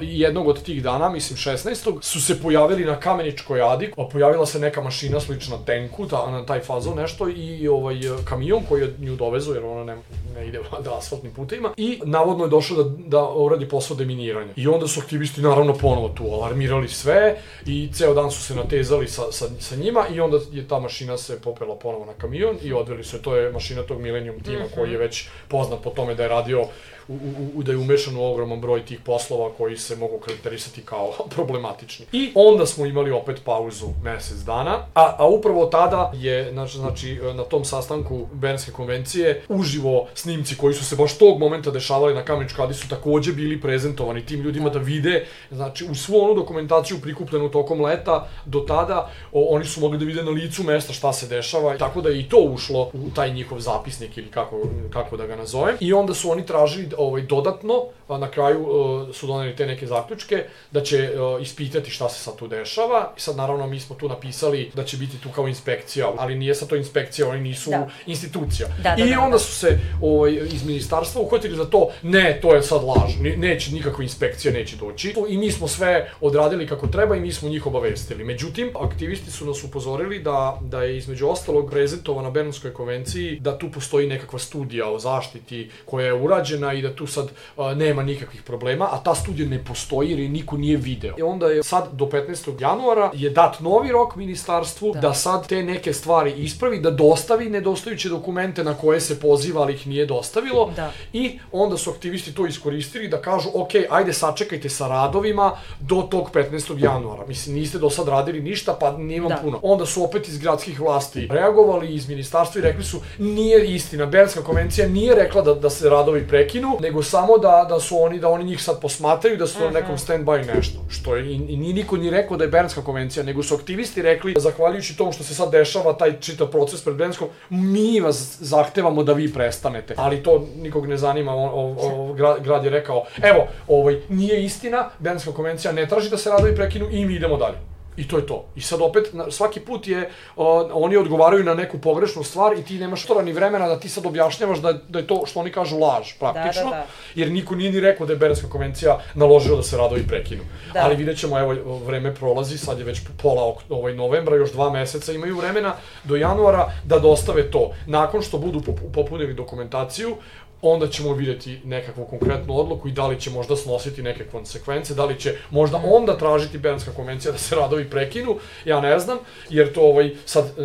jednog 0.00 0.48
od 0.48 0.62
tih 0.62 0.82
dana, 0.82 1.08
mislim 1.08 1.36
16. 1.36 1.98
su 2.00 2.22
se 2.22 2.42
pojavili 2.42 2.84
na 2.84 3.00
Kameničkoj 3.00 3.62
adi, 3.62 3.92
pojavila 4.12 4.46
se 4.46 4.58
neka 4.58 4.82
mašina 4.82 5.20
slična 5.20 5.56
tenku, 5.66 6.06
ta, 6.06 6.30
na 6.30 6.46
taj 6.46 6.60
fazon 6.60 6.96
nešto 6.96 7.28
i 7.28 7.68
ovaj 7.68 7.96
kamion 8.24 8.62
koji 8.68 8.80
je 8.80 8.94
nju 8.98 9.16
dovezu 9.16 9.54
jer 9.54 9.64
ona 9.64 9.84
ne, 9.84 9.96
ne 10.34 10.48
ide 10.48 10.60
da 10.84 10.98
asfaltnim 10.98 11.32
putevima 11.32 11.72
i 11.76 12.00
navodno 12.04 12.44
je 12.44 12.50
došao 12.50 12.82
da, 12.82 12.90
da 13.06 13.28
uradi 13.28 13.68
posao 13.68 13.96
deminiranja. 13.96 14.52
I 14.56 14.68
onda 14.68 14.86
su 14.86 15.00
aktivisti 15.00 15.40
naravno 15.40 15.74
ponovo 15.74 16.08
tu 16.08 16.24
alarmirali 16.24 16.88
sve 16.88 17.36
i 17.66 17.88
ceo 17.92 18.14
dan 18.14 18.30
su 18.30 18.42
se 18.42 18.54
natezali 18.54 19.08
sa, 19.08 19.22
sa, 19.32 19.46
sa 19.60 19.76
njima 19.76 20.04
i 20.14 20.20
onda 20.20 20.38
je 20.52 20.68
ta 20.68 20.78
mašina 20.80 21.18
se 21.18 21.40
popela 21.40 21.76
ponovo 21.76 22.04
na 22.04 22.12
kamion 22.12 22.56
i 22.62 22.72
odveli 22.72 23.04
su 23.04 23.16
je, 23.16 23.22
to 23.22 23.36
je 23.36 23.52
mašina 23.52 23.82
tog 23.82 24.00
Millennium 24.00 24.40
tima 24.40 24.58
mm 24.58 24.62
-hmm. 24.62 24.74
koji 24.74 24.92
je 24.92 24.98
već 24.98 25.28
poznat 25.48 25.82
po 25.82 25.90
tome 25.90 26.14
da 26.14 26.22
je 26.22 26.28
radio 26.28 26.66
u, 27.08 27.18
u, 27.54 27.62
da 27.62 27.72
je 27.72 27.78
umešan 27.78 28.16
u 28.16 28.24
ogroman 28.24 28.60
broj 28.60 28.84
tih 28.84 29.00
poslova 29.04 29.50
koji 29.58 29.67
se 29.76 29.96
mogu 29.96 30.18
karakterisati 30.18 30.82
kao 30.82 31.12
problematični. 31.34 32.06
I 32.12 32.32
onda 32.34 32.66
smo 32.66 32.86
imali 32.86 33.10
opet 33.10 33.40
pauzu 33.44 33.86
mesec 34.02 34.38
dana, 34.38 34.78
a, 34.94 35.16
a 35.18 35.26
upravo 35.26 35.66
tada 35.66 36.12
je, 36.14 36.52
znači, 36.52 37.18
na 37.34 37.42
tom 37.42 37.64
sastanku 37.64 38.26
Bernske 38.32 38.72
konvencije, 38.72 39.42
uživo 39.48 40.06
snimci 40.14 40.56
koji 40.56 40.74
su 40.74 40.84
se 40.84 40.96
baš 40.96 41.18
tog 41.18 41.38
momenta 41.38 41.70
dešavali 41.70 42.14
na 42.14 42.24
Kameničkoj 42.24 42.64
Adi 42.64 42.74
su 42.74 42.88
takođe 42.88 43.32
bili 43.32 43.60
prezentovani 43.60 44.26
tim 44.26 44.40
ljudima 44.40 44.68
da 44.68 44.78
vide, 44.78 45.26
znači, 45.50 45.84
u 45.90 45.94
svu 45.94 46.20
onu 46.20 46.34
dokumentaciju 46.34 47.00
prikupljenu 47.00 47.48
tokom 47.48 47.80
leta, 47.80 48.28
do 48.44 48.60
tada, 48.60 49.10
o, 49.32 49.54
oni 49.54 49.64
su 49.64 49.80
mogli 49.80 49.98
da 49.98 50.04
vide 50.04 50.22
na 50.22 50.30
licu 50.30 50.62
mesta 50.62 50.92
šta 50.92 51.12
se 51.12 51.26
dešava, 51.26 51.76
tako 51.78 52.00
da 52.00 52.08
je 52.08 52.20
i 52.20 52.28
to 52.28 52.38
ušlo 52.38 52.90
u 52.92 53.10
taj 53.14 53.30
njihov 53.30 53.60
zapisnik 53.60 54.18
ili 54.18 54.30
kako, 54.30 54.62
kako 54.90 55.16
da 55.16 55.26
ga 55.26 55.36
nazovem. 55.36 55.76
I 55.80 55.92
onda 55.92 56.14
su 56.14 56.30
oni 56.30 56.46
tražili 56.46 56.88
ovaj, 56.98 57.22
dodatno, 57.22 57.84
na 58.08 58.30
kraju 58.30 58.60
uh, 58.60 59.14
su 59.14 59.26
doneli 59.26 59.56
te 59.58 59.66
neke 59.66 59.86
zaključke, 59.86 60.44
da 60.70 60.80
će 60.82 61.10
uh, 61.10 61.42
ispitati 61.42 61.90
šta 61.90 62.08
se 62.08 62.22
sad 62.22 62.36
tu 62.36 62.48
dešava. 62.48 63.12
I 63.16 63.20
sad 63.20 63.36
naravno 63.36 63.66
mi 63.66 63.80
smo 63.80 63.96
tu 63.96 64.08
napisali 64.08 64.70
da 64.74 64.84
će 64.84 64.96
biti 64.96 65.18
tu 65.18 65.28
kao 65.34 65.48
inspekcija, 65.48 66.12
ali 66.18 66.34
nije 66.34 66.54
sad 66.54 66.68
to 66.68 66.76
inspekcija, 66.76 67.28
oni 67.28 67.40
nisu 67.40 67.70
da. 67.70 67.88
institucija. 68.06 68.68
Da, 68.82 68.94
da, 68.96 69.04
I 69.04 69.10
da, 69.10 69.20
onda 69.20 69.36
da. 69.36 69.38
su 69.38 69.52
se 69.52 69.78
ovaj, 70.02 70.32
iz 70.52 70.64
ministarstva 70.64 71.22
uhvatili 71.22 71.56
za 71.56 71.64
to, 71.64 71.90
ne, 72.02 72.38
to 72.42 72.54
je 72.54 72.62
sad 72.62 72.84
laž, 72.84 73.14
neće 73.36 73.72
nikakva 73.72 74.04
inspekcija, 74.04 74.52
neće 74.52 74.76
doći. 74.76 75.14
I 75.28 75.38
mi 75.38 75.50
smo 75.52 75.68
sve 75.68 76.10
odradili 76.20 76.66
kako 76.66 76.86
treba 76.86 77.16
i 77.16 77.20
mi 77.20 77.32
smo 77.32 77.48
njih 77.48 77.66
obavestili. 77.66 78.24
Međutim, 78.24 78.70
aktivisti 78.80 79.30
su 79.30 79.46
nas 79.46 79.64
upozorili 79.64 80.22
da, 80.22 80.58
da 80.62 80.82
je 80.82 80.96
između 80.96 81.28
ostalog 81.28 81.70
prezentovana 81.70 82.30
Bernskoj 82.30 82.72
konvenciji 82.74 83.40
da 83.40 83.58
tu 83.58 83.70
postoji 83.70 84.06
nekakva 84.06 84.38
studija 84.38 84.90
o 84.90 84.98
zaštiti 84.98 85.70
koja 85.84 86.06
je 86.06 86.14
urađena 86.14 86.72
i 86.72 86.82
da 86.82 86.94
tu 86.94 87.06
sad 87.06 87.28
a, 87.56 87.74
nema 87.74 88.02
nikakvih 88.02 88.42
problema, 88.42 88.88
a 88.92 89.02
ta 89.04 89.14
studija 89.14 89.47
ne 89.48 89.64
postoji 89.64 90.10
jer 90.10 90.18
je 90.18 90.28
niko 90.28 90.56
nije 90.56 90.76
video. 90.76 91.14
I 91.18 91.22
onda 91.22 91.46
je 91.46 91.62
sad 91.62 91.88
do 91.92 92.04
15. 92.04 92.60
januara 92.60 93.10
je 93.14 93.30
dat 93.30 93.60
novi 93.60 93.92
rok 93.92 94.16
ministarstvu 94.16 94.92
da, 94.92 95.00
da 95.00 95.14
sad 95.14 95.48
te 95.48 95.62
neke 95.62 95.92
stvari 95.92 96.32
ispravi, 96.32 96.80
da 96.80 96.90
dostavi 96.90 97.50
nedostajuće 97.50 98.08
dokumente 98.08 98.64
na 98.64 98.74
koje 98.74 99.00
se 99.00 99.20
poziva, 99.20 99.62
ali 99.62 99.74
ih 99.74 99.86
nije 99.86 100.06
dostavilo. 100.06 100.72
Da. 100.76 100.92
I 101.12 101.38
onda 101.52 101.76
su 101.76 101.90
aktivisti 101.90 102.34
to 102.34 102.46
iskoristili 102.46 103.08
da 103.08 103.20
kažu, 103.22 103.48
ok, 103.54 103.70
ajde 103.90 104.12
sačekajte 104.12 104.68
sa 104.68 104.88
radovima 104.88 105.52
do 105.80 106.02
tog 106.10 106.30
15. 106.34 106.84
januara. 106.84 107.26
Mislim, 107.26 107.56
niste 107.56 107.78
do 107.78 107.90
sad 107.90 108.08
radili 108.08 108.40
ništa, 108.40 108.76
pa 108.80 108.96
nimam 108.96 109.28
da. 109.28 109.36
puno. 109.36 109.60
Onda 109.62 109.86
su 109.86 110.04
opet 110.04 110.28
iz 110.28 110.38
gradskih 110.38 110.80
vlasti 110.80 111.28
reagovali 111.30 111.94
iz 111.94 112.08
ministarstva 112.08 112.58
i 112.58 112.62
rekli 112.62 112.84
su, 112.84 113.00
nije 113.18 113.74
istina, 113.74 114.06
Bernska 114.06 114.42
konvencija 114.42 114.88
nije 114.88 115.14
rekla 115.14 115.42
da, 115.42 115.54
da 115.54 115.70
se 115.70 115.88
radovi 115.88 116.28
prekinu, 116.28 116.76
nego 116.80 117.02
samo 117.02 117.38
da, 117.38 117.66
da 117.68 117.80
su 117.80 118.02
oni, 118.02 118.18
da 118.18 118.28
oni 118.28 118.44
njih 118.44 118.62
sad 118.62 118.80
posmatraju, 118.80 119.27
da 119.36 119.46
su 119.46 119.60
na 119.60 119.70
nekom 119.70 119.96
stand-by 119.96 120.54
nešto. 120.54 120.78
Što 120.88 121.16
je, 121.16 121.26
i, 121.26 121.34
i 121.34 121.56
ni 121.56 121.72
niko 121.72 121.96
ni 121.96 122.10
rekao 122.10 122.36
da 122.36 122.44
je 122.44 122.50
Bernska 122.50 122.82
konvencija, 122.82 123.22
nego 123.24 123.42
su 123.42 123.54
aktivisti 123.54 124.02
rekli, 124.02 124.34
zahvaljujući 124.38 124.96
tomu 124.96 125.12
što 125.12 125.24
se 125.24 125.34
sad 125.34 125.50
dešava, 125.50 125.92
taj 125.92 126.20
čitav 126.20 126.46
proces 126.46 126.84
pred 126.84 126.96
Bernskom, 126.96 127.28
mi 127.50 128.00
vas 128.00 128.36
zahtevamo 128.40 129.02
da 129.02 129.12
vi 129.12 129.32
prestanete. 129.32 129.94
Ali 129.96 130.22
to 130.22 130.48
nikog 130.56 130.86
ne 130.86 130.96
zanima, 130.96 131.32
o, 131.34 131.46
o, 131.46 131.76
o, 131.80 132.12
grad, 132.12 132.44
grad 132.44 132.64
je 132.64 132.70
rekao, 132.70 133.04
evo, 133.22 133.46
ovaj, 133.68 134.00
nije 134.08 134.44
istina, 134.44 134.90
Bernska 134.98 135.32
konvencija 135.32 135.72
ne 135.72 135.88
traži 135.88 136.10
da 136.10 136.16
se 136.16 136.30
radovi 136.30 136.54
prekinu 136.54 136.88
i 136.90 137.04
mi 137.04 137.14
idemo 137.14 137.36
dalje. 137.36 137.56
I 137.98 138.08
to 138.08 138.16
je 138.16 138.26
to. 138.26 138.44
I 138.56 138.60
sad 138.60 138.80
opet, 138.80 139.10
svaki 139.30 139.60
put 139.60 139.88
je, 139.88 140.10
o, 140.36 140.68
oni 140.72 140.96
odgovaraju 140.96 141.44
na 141.44 141.54
neku 141.54 141.78
pogrešnu 141.78 142.22
stvar 142.22 142.58
i 142.58 142.62
ti 142.62 142.78
nemaš 142.78 143.06
tora 143.06 143.22
ni 143.22 143.32
vremena 143.32 143.68
da 143.68 143.80
ti 143.80 143.88
sad 143.88 144.06
objašnjavaš 144.06 144.58
da, 144.58 144.72
da 144.72 144.98
je 144.98 145.06
to 145.06 145.22
što 145.26 145.40
oni 145.40 145.52
kažu 145.52 145.78
laž, 145.78 146.12
praktično. 146.18 146.70
Da, 146.70 146.70
da, 146.70 146.76
da. 146.76 146.86
Jer 147.14 147.32
niko 147.32 147.54
nije 147.54 147.72
ni 147.72 147.80
rekao 147.80 148.06
da 148.06 148.12
je 148.12 148.18
Berenska 148.18 148.48
konvencija 148.48 148.98
naložila 149.14 149.56
da 149.56 149.62
se 149.62 149.76
radovi 149.76 150.06
prekinu. 150.06 150.42
Da. 150.74 150.80
Ali 150.84 150.96
vidjet 150.96 151.18
ćemo, 151.18 151.38
evo, 151.38 151.78
vreme 151.78 152.14
prolazi, 152.14 152.58
sad 152.58 152.78
je 152.78 152.84
već 152.84 153.00
pola 153.22 153.54
ovaj 153.68 153.94
novembra, 153.94 154.36
još 154.36 154.52
dva 154.52 154.70
meseca, 154.70 155.12
imaju 155.12 155.36
vremena 155.36 155.74
do 156.04 156.16
januara 156.16 156.72
da 156.84 156.98
dostave 156.98 157.50
to. 157.50 157.72
Nakon 157.86 158.22
što 158.22 158.38
budu 158.38 158.62
popunili 158.94 159.34
dokumentaciju, 159.34 160.16
onda 160.62 160.88
ćemo 160.88 161.12
videti 161.12 161.60
nekakvu 161.64 162.04
konkretnu 162.04 162.58
odluku 162.58 162.88
i 162.88 162.92
da 162.92 163.06
li 163.06 163.20
će 163.20 163.30
možda 163.30 163.56
snositi 163.56 164.02
neke 164.02 164.24
konsekvence, 164.24 164.94
da 164.94 165.04
li 165.04 165.20
će 165.20 165.34
možda 165.50 165.80
onda 165.84 166.18
tražiti 166.18 166.58
Bernska 166.58 166.90
konvencija 166.96 167.32
da 167.32 167.38
se 167.38 167.54
radovi 167.54 167.90
prekinu, 167.90 168.36
ja 168.64 168.80
ne 168.80 168.98
znam, 168.98 169.18
jer 169.50 169.72
to 169.72 169.80
ovaj, 169.80 170.14
sad 170.24 170.44
e, 170.58 170.62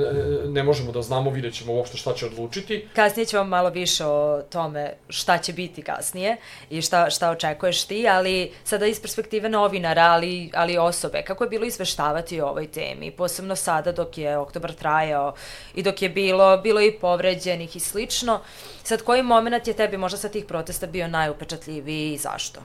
ne 0.47 0.63
možemo 0.63 0.91
da 0.91 1.01
znamo, 1.01 1.29
vidjet 1.29 1.53
ćemo 1.53 1.73
uopšte 1.73 1.97
šta 1.97 2.13
će 2.13 2.25
odlučiti. 2.25 2.87
Kasnije 2.95 3.25
ćemo 3.25 3.43
malo 3.43 3.69
više 3.69 4.05
o 4.05 4.41
tome 4.49 4.93
šta 5.09 5.37
će 5.37 5.53
biti 5.53 5.81
kasnije 5.81 6.37
i 6.69 6.81
šta, 6.81 7.09
šta 7.09 7.29
očekuješ 7.29 7.83
ti, 7.83 8.07
ali 8.07 8.51
sada 8.63 8.85
iz 8.85 9.01
perspektive 9.01 9.49
novinara, 9.49 10.01
ali, 10.01 10.49
ali 10.53 10.77
osobe, 10.77 11.21
kako 11.21 11.43
je 11.43 11.49
bilo 11.49 11.65
izveštavati 11.65 12.41
o 12.41 12.47
ovoj 12.47 12.67
temi, 12.67 13.11
posebno 13.11 13.55
sada 13.55 13.91
dok 13.91 14.17
je 14.17 14.37
oktobar 14.37 14.73
trajao 14.73 15.33
i 15.75 15.83
dok 15.83 16.01
je 16.01 16.09
bilo, 16.09 16.57
bilo 16.57 16.81
i 16.81 16.91
povređenih 16.91 17.75
i 17.75 17.79
slično, 17.79 18.39
sad 18.83 19.01
koji 19.01 19.23
moment 19.23 19.67
je 19.67 19.73
tebi 19.83 19.97
možda 19.97 20.17
sa 20.17 20.29
tih 20.29 20.45
protesta 20.45 20.87
bio 20.87 21.07
najupečatljiviji 21.07 22.13
i 22.13 22.17
zašto? 22.17 22.61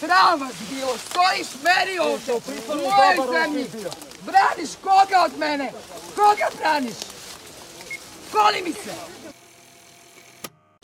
Sram 0.00 0.40
vas 0.40 0.54
bilo, 0.70 0.92
stojiš 0.96 1.48
meri 1.64 1.98
ovde, 1.98 2.32
u 2.32 2.90
mojoj 2.90 3.40
zemlji. 3.40 3.66
Braniš 4.22 4.70
koga 4.82 5.24
od 5.24 5.38
mene? 5.38 5.72
Koga 6.14 6.48
braniš? 6.60 6.96
Koli 8.32 8.62
mi 8.64 8.72
se! 8.72 8.90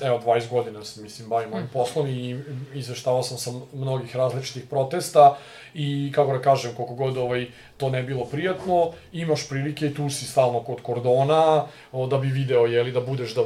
Evo, 0.00 0.20
20 0.26 0.50
godina 0.50 0.84
se, 0.84 1.02
mislim, 1.02 1.28
bavim 1.28 1.52
ovim 1.52 1.68
poslom 1.72 2.06
i 2.06 2.44
izveštavao 2.74 3.22
sam 3.22 3.38
sa 3.38 3.50
mnogih 3.72 4.16
različitih 4.16 4.64
protesta 4.70 5.38
i, 5.74 6.12
kako 6.14 6.32
da 6.32 6.42
kažem, 6.42 6.74
koliko 6.74 6.94
god 6.94 7.16
ovaj, 7.16 7.46
to 7.76 7.90
ne 7.90 8.02
bilo 8.02 8.24
prijatno, 8.24 8.92
imaš 9.12 9.48
prilike 9.48 9.86
i 9.86 9.94
tu 9.94 10.10
si 10.10 10.24
stalno 10.24 10.60
kod 10.60 10.82
kordona, 10.82 11.66
o, 11.92 12.06
da 12.06 12.18
bi 12.18 12.28
video, 12.28 12.66
jeli, 12.66 12.92
da 12.92 13.00
budeš 13.00 13.34
da, 13.34 13.42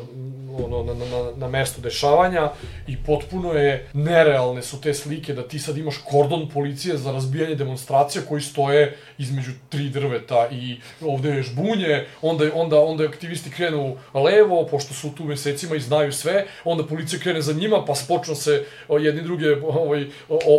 ono, 0.64 0.82
na, 0.82 0.94
na, 0.94 1.30
na 1.36 1.48
mestu 1.48 1.80
dešavanja 1.80 2.50
i 2.86 2.96
potpuno 2.96 3.52
je 3.52 3.88
nerealne 3.92 4.62
su 4.62 4.80
te 4.80 4.94
slike 4.94 5.34
da 5.34 5.48
ti 5.48 5.58
sad 5.58 5.76
imaš 5.76 5.96
kordon 6.10 6.48
policije 6.48 6.96
za 6.96 7.12
razbijanje 7.12 7.54
demonstracija 7.54 8.22
koji 8.28 8.40
stoje 8.40 8.96
između 9.18 9.50
tri 9.68 9.88
drveta 9.88 10.48
i 10.52 10.76
ovde 11.00 11.28
je 11.28 11.42
žbunje, 11.42 12.04
onda, 12.22 12.44
onda, 12.54 12.80
onda 12.80 13.04
aktivisti 13.04 13.50
krenu 13.50 13.96
levo, 14.14 14.66
pošto 14.70 14.94
su 14.94 15.10
tu 15.14 15.24
mesecima 15.24 15.76
i 15.76 15.80
znaju 15.80 16.12
sve, 16.12 16.46
onda 16.64 16.86
policija 16.86 17.20
krene 17.20 17.42
za 17.42 17.52
njima, 17.52 17.84
pa 17.84 17.94
počnu 18.08 18.34
se 18.34 18.64
jedni 18.88 19.22
druge 19.22 19.46
ovaj, 19.62 20.06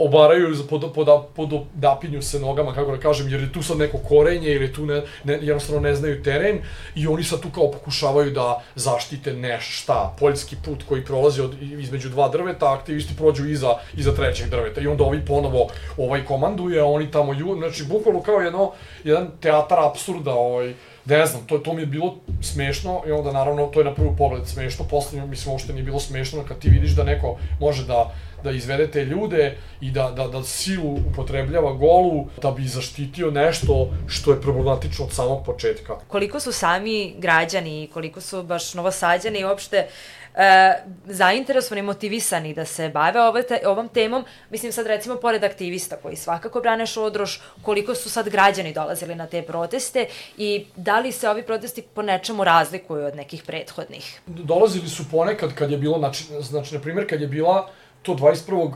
obaraju 0.06 0.56
pod, 0.70 0.94
pod, 0.94 1.08
pod, 1.36 1.50
dapinju 1.74 2.22
se 2.22 2.40
nogama, 2.40 2.74
kako 2.74 2.92
da 2.92 3.00
kažem, 3.00 3.30
jer 3.30 3.42
je 3.42 3.54
tu 3.54 3.61
sad 3.64 3.78
neko 3.78 3.98
korenje 3.98 4.50
ili 4.50 4.74
tu 4.74 4.86
ne, 4.86 5.02
ne, 5.24 5.34
jednostavno 5.42 5.82
ne 5.82 5.96
znaju 5.96 6.24
teren 6.24 6.60
i 6.96 7.08
oni 7.08 7.24
sad 7.24 7.42
tu 7.42 7.50
kao 7.50 7.72
pokušavaju 7.72 8.32
da 8.32 8.64
zaštite 8.76 9.34
neš 9.34 9.82
šta, 9.82 10.16
poljski 10.20 10.56
put 10.66 10.84
koji 10.90 11.06
prolazi 11.06 11.42
od, 11.42 11.62
između 11.62 12.10
dva 12.10 12.30
drveta, 12.30 12.74
aktivisti 12.74 13.16
prođu 13.18 13.46
iza, 13.50 13.76
iza 13.98 14.16
trećeg 14.16 14.50
drveta. 14.50 14.82
I 14.82 14.88
onda 14.88 15.04
ovi 15.04 15.26
ponovo 15.26 15.68
ovaj 15.98 16.26
komanduje, 16.26 16.84
oni 16.84 17.12
tamo 17.12 17.34
ju, 17.34 17.56
znači 17.58 17.84
bukvalno 17.84 18.22
kao 18.22 18.40
jedno, 18.40 18.72
jedan 19.04 19.32
teatar 19.42 19.80
absurda, 19.80 20.34
ovaj, 20.34 20.74
ne 21.06 21.26
znam, 21.26 21.46
to, 21.48 21.58
to 21.58 21.74
mi 21.74 21.82
je 21.82 21.86
bilo 21.86 22.16
smešno 22.42 23.02
i 23.08 23.12
onda 23.12 23.32
naravno 23.32 23.68
to 23.68 23.80
je 23.80 23.86
na 23.86 23.94
prvi 23.94 24.10
pogled 24.18 24.48
smešno, 24.48 24.86
posle 24.90 25.26
mislim 25.26 25.52
uopšte 25.52 25.74
nije 25.74 25.84
bilo 25.84 26.00
smešno 26.00 26.44
kad 26.48 26.60
ti 26.60 26.70
vidiš 26.70 26.92
da 26.92 27.04
neko 27.04 27.38
može 27.60 27.86
da 27.86 28.12
da 28.44 28.52
izvede 28.52 28.92
te 28.92 29.06
ljude 29.06 29.58
i 29.82 29.92
da, 29.92 30.12
da, 30.12 30.28
da 30.28 30.44
silu 30.44 30.94
upotrebljava 31.12 31.74
golu 31.74 32.26
da 32.42 32.52
bi 32.52 32.68
zaštitio 32.68 33.32
nešto 33.32 33.90
što 34.08 34.32
je 34.32 34.42
problematično 34.42 35.06
od 35.06 35.14
samog 35.14 35.46
početka. 35.46 35.96
Koliko 36.08 36.40
su 36.40 36.52
sami 36.52 37.16
građani, 37.18 37.90
koliko 37.94 38.22
su 38.22 38.44
baš 38.44 38.74
novosađani 38.74 39.40
i 39.40 39.46
uopšte 39.46 39.88
e, 40.36 40.74
zainteresovani, 41.06 41.82
motivisani 41.82 42.54
da 42.54 42.66
se 42.66 42.90
bave 42.90 43.22
ove 43.22 43.44
te, 43.44 43.60
ovom 43.66 43.90
temom. 43.90 44.26
Mislim 44.50 44.72
sad 44.72 44.88
recimo 44.88 45.16
pored 45.16 45.44
aktivista 45.44 45.96
koji 45.96 46.16
svakako 46.16 46.60
brane 46.60 46.86
Šodroš, 46.86 47.42
koliko 47.62 47.96
su 47.96 48.10
sad 48.10 48.30
građani 48.30 48.74
dolazili 48.74 49.16
na 49.16 49.28
te 49.28 49.42
proteste 49.42 50.06
i 50.38 50.66
da 50.76 51.00
li 51.00 51.12
se 51.12 51.30
ovi 51.30 51.44
protesti 51.44 51.82
po 51.82 52.02
nečemu 52.02 52.44
razlikuju 52.44 53.06
od 53.06 53.16
nekih 53.16 53.44
prethodnih? 53.44 54.22
Dolazili 54.26 54.90
su 54.90 55.04
ponekad 55.12 55.54
kad 55.54 55.72
je 55.72 55.78
bilo, 55.78 55.98
znači, 56.00 56.24
znači 56.42 56.76
na 56.76 56.82
primjer 56.82 57.10
kad 57.10 57.22
je 57.22 57.28
bila 57.28 57.70
to 58.02 58.14
21 58.14 58.72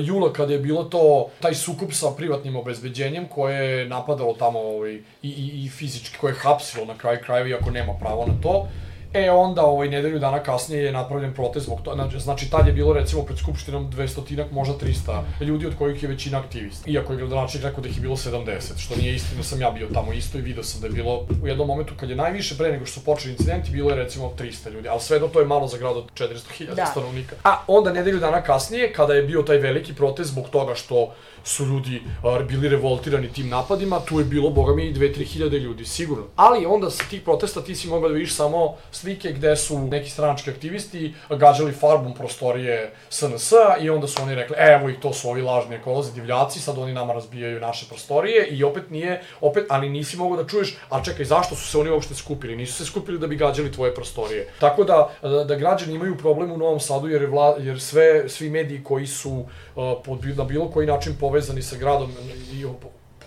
jula 0.00 0.32
kada 0.32 0.52
je 0.52 0.58
bilo 0.58 0.84
to 0.84 1.30
taj 1.40 1.54
sukup 1.54 1.92
sa 1.92 2.10
privatnim 2.16 2.56
obezbeđenjem 2.56 3.28
koje 3.28 3.78
je 3.78 3.88
napadalo 3.88 4.34
tamo 4.34 4.58
ovaj, 4.58 4.92
i, 4.92 5.02
i, 5.22 5.64
i 5.64 5.68
fizički, 5.68 6.18
koje 6.18 6.32
je 6.32 6.38
hapsilo 6.38 6.84
na 6.84 6.98
kraju 6.98 7.18
krajeva 7.24 7.48
iako 7.48 7.70
nema 7.70 7.94
pravo 8.00 8.26
na 8.26 8.34
to 8.42 8.68
E 9.12 9.30
onda, 9.30 9.62
ovaj, 9.62 9.88
nedelju 9.88 10.18
dana 10.18 10.42
kasnije 10.42 10.82
je 10.84 10.92
napravljen 10.92 11.34
protest 11.34 11.66
zbog 11.66 11.80
toga. 11.82 11.96
Znači, 11.96 12.20
znači, 12.20 12.50
tad 12.50 12.66
je 12.66 12.72
bilo 12.72 12.92
recimo 12.92 13.22
pred 13.22 13.38
Skupštinom 13.38 13.90
200 13.92 14.44
možda 14.50 14.74
300 14.74 15.22
ljudi, 15.40 15.66
od 15.66 15.76
kojih 15.78 16.02
je 16.02 16.08
većina 16.08 16.38
aktivista. 16.38 16.90
Iako 16.90 17.12
je 17.12 17.16
gradonačnik 17.16 17.62
rekao 17.62 17.82
da 17.82 17.88
ih 17.88 17.96
je 17.96 18.00
bilo 18.00 18.16
70, 18.16 18.78
što 18.78 18.96
nije 18.96 19.14
istina, 19.14 19.42
sam 19.42 19.60
ja 19.60 19.70
bio 19.70 19.88
tamo 19.94 20.12
isto 20.12 20.38
i 20.38 20.40
video 20.40 20.64
sam 20.64 20.80
da 20.80 20.86
je 20.86 20.92
bilo 20.92 21.26
u 21.42 21.46
jednom 21.46 21.66
momentu 21.66 21.94
kad 21.96 22.10
je 22.10 22.16
najviše 22.16 22.56
pre 22.58 22.72
nego 22.72 22.86
što 22.86 23.00
su 23.00 23.04
počeli 23.04 23.32
incidenti, 23.32 23.70
bilo 23.70 23.90
je 23.90 23.96
recimo 23.96 24.32
300 24.38 24.70
ljudi, 24.72 24.88
ali 24.88 25.00
sve 25.00 25.18
do 25.18 25.28
to 25.28 25.40
je 25.40 25.46
malo 25.46 25.66
za 25.66 25.78
grad 25.78 25.96
od 25.96 26.04
400.000 26.14 26.74
da. 26.74 26.86
stanovnika. 26.86 27.36
A 27.44 27.62
onda 27.66 27.92
nedelju 27.92 28.18
dana 28.18 28.42
kasnije, 28.42 28.92
kada 28.92 29.14
je 29.14 29.22
bio 29.22 29.42
taj 29.42 29.58
veliki 29.58 29.94
protest 29.94 30.30
zbog 30.30 30.48
toga 30.48 30.74
što 30.74 31.12
su 31.44 31.66
ljudi 31.66 32.02
a, 32.22 32.38
bili 32.48 32.68
revoltirani 32.68 33.28
tim 33.28 33.48
napadima, 33.48 34.00
tu 34.00 34.18
je 34.18 34.24
bilo, 34.24 34.50
boga 34.50 34.74
mi, 34.74 34.94
2-3 34.94 35.24
hiljade 35.24 35.58
ljudi, 35.58 35.84
sigurno. 35.84 36.24
Ali 36.36 36.66
onda 36.66 36.90
sa 36.90 37.04
tih 37.10 37.22
protesta 37.22 37.60
ti 37.60 37.74
si 37.74 37.88
mogao 37.88 38.08
da 38.08 38.14
vidiš 38.14 38.34
samo 38.34 38.74
slike 39.06 39.32
gde 39.32 39.56
su 39.56 39.78
neki 39.78 40.10
stranački 40.10 40.50
aktivisti 40.50 41.14
gađali 41.30 41.72
farbom 41.72 42.14
prostorije 42.14 42.92
SNS 43.08 43.52
i 43.80 43.90
onda 43.90 44.06
su 44.06 44.22
oni 44.22 44.34
rekli, 44.34 44.56
e, 44.58 44.72
evo 44.72 44.88
ih, 44.88 44.96
to 45.00 45.12
su 45.12 45.30
ovi 45.30 45.42
lažni 45.42 45.76
ekolozi, 45.76 46.12
divljaci, 46.12 46.60
sad 46.60 46.78
oni 46.78 46.92
nama 46.92 47.12
razbijaju 47.12 47.60
naše 47.60 47.86
prostorije 47.88 48.46
i 48.46 48.64
opet 48.64 48.90
nije, 48.90 49.22
opet, 49.40 49.64
ali 49.68 49.88
nisi 49.88 50.16
mogao 50.16 50.42
da 50.42 50.48
čuješ, 50.48 50.76
a 50.90 51.02
čekaj, 51.04 51.24
zašto 51.24 51.56
su 51.56 51.68
se 51.68 51.78
oni 51.78 51.90
uopšte 51.90 52.14
skupili? 52.14 52.56
Nisu 52.56 52.72
se 52.72 52.84
skupili 52.84 53.18
da 53.18 53.26
bi 53.26 53.36
gađali 53.36 53.72
tvoje 53.72 53.94
prostorije. 53.94 54.48
Tako 54.60 54.84
da, 54.84 55.10
da 55.22 55.54
građani 55.54 55.94
imaju 55.94 56.18
problem 56.18 56.52
u 56.52 56.58
Novom 56.58 56.80
Sadu 56.80 57.08
jer, 57.08 57.22
je 57.22 57.28
vla, 57.28 57.56
jer 57.58 57.80
sve, 57.80 58.28
svi 58.28 58.50
mediji 58.50 58.84
koji 58.84 59.06
su 59.06 59.30
uh, 59.30 59.84
pod, 60.04 60.26
na 60.36 60.44
bilo 60.44 60.70
koji 60.70 60.86
način 60.86 61.16
povezani 61.20 61.62
sa 61.62 61.76
gradom 61.76 62.10
i 62.52 62.66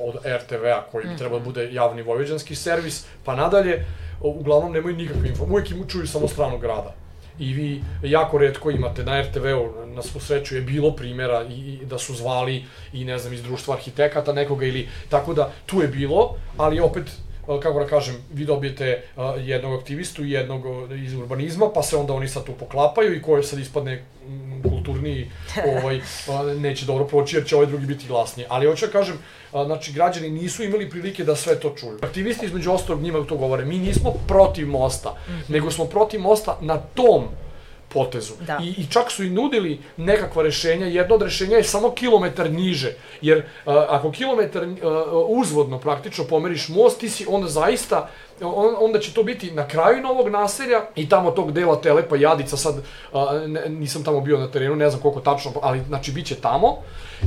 od 0.02 0.16
RTV-a 0.26 0.82
koji 0.92 1.08
bi 1.08 1.18
trebalo 1.18 1.40
da 1.40 1.46
bude 1.46 1.74
javni 1.74 2.02
vojvođanski 2.02 2.56
servis, 2.56 3.06
pa 3.26 3.36
nadalje, 3.36 3.86
uglavnom 4.22 4.72
nemaju 4.72 4.96
nikakve 4.96 5.30
informacije, 5.30 5.54
uvijek 5.54 5.72
im 5.72 5.88
čuju 5.88 6.08
samo 6.08 6.28
stranu 6.28 6.58
grada. 6.58 6.96
I 7.40 7.54
vi 7.54 7.84
jako 8.04 8.38
redko 8.38 8.72
imate 8.72 9.04
na 9.04 9.22
RTV-u, 9.22 9.86
na 9.86 10.02
svu 10.02 10.20
sreću 10.20 10.56
je 10.56 10.62
bilo 10.62 10.92
primjera 10.92 11.46
i, 11.50 11.54
i 11.54 11.86
da 11.86 11.98
su 11.98 12.16
zvali 12.16 12.66
i 12.94 13.06
ne 13.06 13.18
znam 13.18 13.34
iz 13.34 13.44
društva 13.44 13.76
arhitekata 13.76 14.34
nekoga 14.34 14.66
ili 14.66 14.88
tako 15.10 15.34
da 15.34 15.52
tu 15.66 15.82
je 15.82 15.88
bilo, 15.88 16.36
ali 16.58 16.80
opet 16.80 17.04
kako 17.58 17.80
da 17.80 17.88
kažem, 17.88 18.16
vi 18.34 18.46
dobijete 18.46 19.04
jednog 19.40 19.80
aktivistu 19.80 20.26
i 20.26 20.32
jednog 20.32 20.64
iz 21.04 21.14
urbanizma, 21.14 21.70
pa 21.74 21.84
se 21.84 21.98
onda 21.98 22.14
oni 22.14 22.28
sad 22.28 22.44
tu 22.44 22.54
poklapaju 22.60 23.16
i 23.16 23.22
ko 23.22 23.44
sad 23.44 23.60
ispadne 23.60 24.04
kulturniji, 24.90 25.32
ovaj, 26.28 26.56
neće 26.56 26.86
dobro 26.86 27.06
proći 27.06 27.36
jer 27.36 27.46
će 27.46 27.56
ovaj 27.56 27.68
drugi 27.68 27.86
biti 27.86 28.08
glasniji. 28.08 28.46
Ali 28.50 28.68
hoću 28.68 28.86
da 28.86 28.92
kažem, 28.92 29.18
znači 29.52 29.94
građani 29.94 30.30
nisu 30.30 30.64
imali 30.64 30.90
prilike 30.90 31.24
da 31.24 31.36
sve 31.36 31.60
to 31.60 31.76
čuju. 31.80 31.98
Aktivisti 32.02 32.46
između 32.46 32.72
ostalog 32.72 33.02
njima 33.02 33.26
to 33.26 33.38
govore, 33.38 33.66
mi 33.66 33.78
nismo 33.78 34.14
protiv 34.28 34.68
mosta, 34.68 35.10
mm 35.10 35.32
-hmm. 35.32 35.52
nego 35.52 35.72
smo 35.72 35.86
protiv 35.86 36.22
mosta 36.22 36.58
na 36.62 36.78
tom 36.78 37.28
potezu. 37.90 38.34
Da. 38.48 38.60
I, 38.64 38.82
I 38.82 38.88
čak 38.90 39.12
su 39.12 39.24
i 39.24 39.30
nudili 39.30 39.80
nekakva 39.98 40.44
rešenja, 40.44 40.86
jedno 40.86 41.16
od 41.16 41.22
rešenja 41.22 41.58
je 41.58 41.64
samo 41.64 41.92
kilometar 41.92 42.52
niže, 42.52 42.94
jer 43.22 43.38
uh, 43.38 43.74
ako 43.90 44.12
kilometar 44.12 44.64
uh, 44.64 44.78
uzvodno 45.28 45.80
praktično 45.80 46.24
pomeriš 46.24 46.70
most, 46.70 47.00
ti 47.00 47.10
si 47.10 47.26
onda 47.30 47.48
zaista 47.48 48.10
on, 48.42 48.76
onda 48.80 49.00
će 49.00 49.14
to 49.14 49.24
biti 49.24 49.52
na 49.52 49.68
kraju 49.68 50.02
novog 50.02 50.30
naselja 50.30 50.82
i 50.96 51.10
tamo 51.10 51.32
tog 51.32 51.52
dela 51.52 51.82
Telepa 51.82 52.16
Jadica, 52.16 52.58
sad 52.58 52.76
a, 53.14 53.42
ne, 53.48 53.70
nisam 53.70 54.04
tamo 54.04 54.22
bio 54.22 54.38
na 54.38 54.48
terenu, 54.48 54.76
ne 54.76 54.90
znam 54.90 55.02
koliko 55.02 55.20
tačno, 55.20 55.52
ali 55.62 55.82
znači 55.88 56.12
bit 56.12 56.26
će 56.26 56.36
tamo 56.36 56.78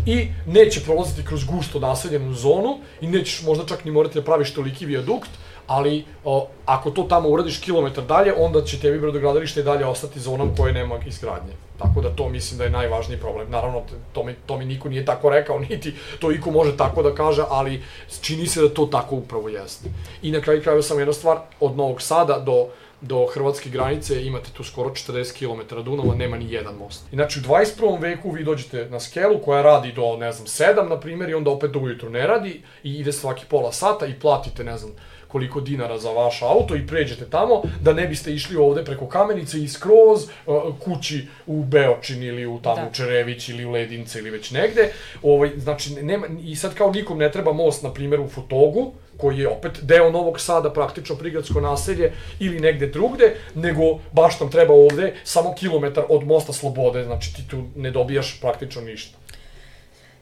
i 0.07 0.29
neće 0.47 0.81
prolaziti 0.81 1.25
kroz 1.25 1.45
gusto 1.45 1.81
naseljenu 1.81 2.35
zonu 2.35 2.79
i 3.01 3.07
nećeš 3.07 3.43
možda 3.43 3.67
čak 3.67 3.85
ni 3.85 3.91
morati 3.91 4.15
da 4.15 4.25
praviš 4.25 4.55
toliki 4.55 4.87
viadukt, 4.87 5.31
ali 5.67 6.05
o, 6.25 6.49
ako 6.67 6.91
to 6.91 7.03
tamo 7.03 7.29
uradiš 7.29 7.59
kilometar 7.59 8.05
dalje, 8.05 8.35
onda 8.35 8.65
će 8.65 8.81
tebi 8.81 8.99
brodogradilište 8.99 9.61
i 9.61 9.65
dalje 9.65 9.87
ostati 9.87 10.21
zonom 10.21 10.57
koje 10.57 10.73
nema 10.73 10.99
izgradnje. 11.07 11.53
Tako 11.79 12.01
da 12.01 12.17
to 12.17 12.29
mislim 12.29 12.59
da 12.59 12.65
je 12.65 12.71
najvažniji 12.71 13.19
problem. 13.19 13.51
Naravno, 13.51 13.83
to 14.13 14.25
mi, 14.25 14.35
to 14.47 14.59
mi 14.59 14.65
niko 14.65 14.89
nije 14.89 15.05
tako 15.05 15.31
rekao, 15.31 15.59
niti 15.69 15.95
to 16.19 16.33
iko 16.33 16.51
može 16.51 16.77
tako 16.77 17.03
da 17.03 17.15
kaže, 17.15 17.45
ali 17.49 17.83
čini 18.21 18.47
se 18.47 18.63
da 18.63 18.69
to 18.69 18.87
tako 18.87 19.17
upravo 19.17 19.49
jeste. 19.49 19.89
I 20.23 20.31
na 20.31 20.41
kraju 20.41 20.63
krajeva 20.63 20.83
sam 20.83 20.99
jedna 20.99 21.13
stvar, 21.13 21.39
od 21.61 21.77
Novog 21.77 22.03
Sada 22.03 22.39
do 22.39 22.67
do 23.03 23.27
hrvatske 23.27 23.71
granice 23.71 24.25
imate 24.25 24.51
tu 24.53 24.65
skoro 24.65 24.91
40 24.91 25.39
km 25.39 25.83
Dunava, 25.83 26.15
nema 26.15 26.37
ni 26.37 26.53
jedan 26.53 26.75
most. 26.75 27.05
Znači 27.13 27.39
u 27.39 27.43
21. 27.43 28.01
veku 28.01 28.31
vi 28.31 28.45
dođete 28.45 28.87
na 28.91 29.01
skelu 29.01 29.39
koja 29.39 29.63
radi 29.63 29.93
do, 29.93 30.17
ne 30.17 30.33
znam, 30.33 30.47
7 30.47 30.89
na 30.89 31.01
primjer 31.01 31.31
i 31.31 31.35
onda 31.35 31.51
opet 31.51 31.71
do 31.71 31.79
ujutru 31.79 32.11
ne 32.11 32.27
radi 32.27 32.63
i 32.83 32.95
ide 32.95 33.13
svaki 33.13 33.45
pola 33.49 33.73
sata 33.73 34.07
i 34.07 34.21
platite, 34.21 34.65
ne 34.65 34.79
znam, 34.79 34.93
koliko 35.33 35.61
dinara 35.61 35.99
za 35.99 36.11
vaš 36.11 36.43
auto 36.43 36.77
i 36.77 36.87
pređete 36.87 37.25
tamo, 37.25 37.63
da 37.81 37.93
ne 37.93 38.07
biste 38.07 38.35
išli 38.35 38.57
ovde 38.57 38.85
preko 38.85 39.07
kamenice 39.07 39.59
i 39.59 39.69
skroz 39.69 40.23
uh, 40.47 40.63
kući 40.85 41.27
u 41.47 41.65
Beočin 41.65 42.23
ili 42.23 42.47
u 42.47 42.61
tamo 42.63 42.77
da. 42.77 42.89
u 42.91 42.95
Čerević 42.95 43.49
ili 43.49 43.65
u 43.65 43.71
Ledince 43.71 44.19
ili 44.19 44.31
već 44.31 44.51
negde. 44.51 44.93
Ovaj, 45.23 45.51
znači, 45.57 45.95
nema, 45.95 46.27
i 46.45 46.57
sad 46.57 46.75
kao 46.75 46.91
nikom 46.91 47.19
ne 47.19 47.33
treba 47.33 47.53
most, 47.53 47.83
na 47.83 47.93
primjer, 47.93 48.21
u 48.21 48.29
Fotogu, 48.29 48.93
koji 49.17 49.39
je 49.39 49.49
opet 49.49 49.79
deo 49.83 50.11
Novog 50.11 50.41
Sada, 50.41 50.71
praktično 50.71 51.17
prigradsko 51.17 51.61
naselje, 51.61 52.13
ili 52.41 52.61
negde 52.61 52.87
drugde, 52.87 53.35
nego 53.55 53.99
baš 54.13 54.41
nam 54.41 54.51
treba 54.51 54.75
ovde 54.75 55.15
samo 55.25 55.55
kilometar 55.55 56.05
od 56.09 56.27
mosta 56.27 56.53
Slobode, 56.53 57.05
znači 57.05 57.35
ti 57.35 57.43
tu 57.51 57.63
ne 57.77 57.91
dobijaš 57.91 58.41
praktično 58.41 58.83
ništa. 58.83 59.22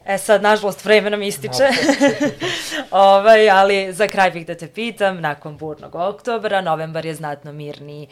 E 0.05 0.17
sad, 0.17 0.41
nažalost, 0.41 0.85
vreme 0.85 1.09
nam 1.09 1.21
ističe. 1.21 1.63
ovaj, 2.91 3.49
ali 3.49 3.93
za 3.93 4.07
kraj 4.07 4.31
bih 4.31 4.47
da 4.47 4.55
te 4.55 4.67
pitam, 4.67 5.21
nakon 5.21 5.57
burnog 5.57 5.95
oktobra, 5.95 6.61
novembar 6.61 7.05
je 7.05 7.15
znatno 7.15 7.51
mirniji. 7.51 8.07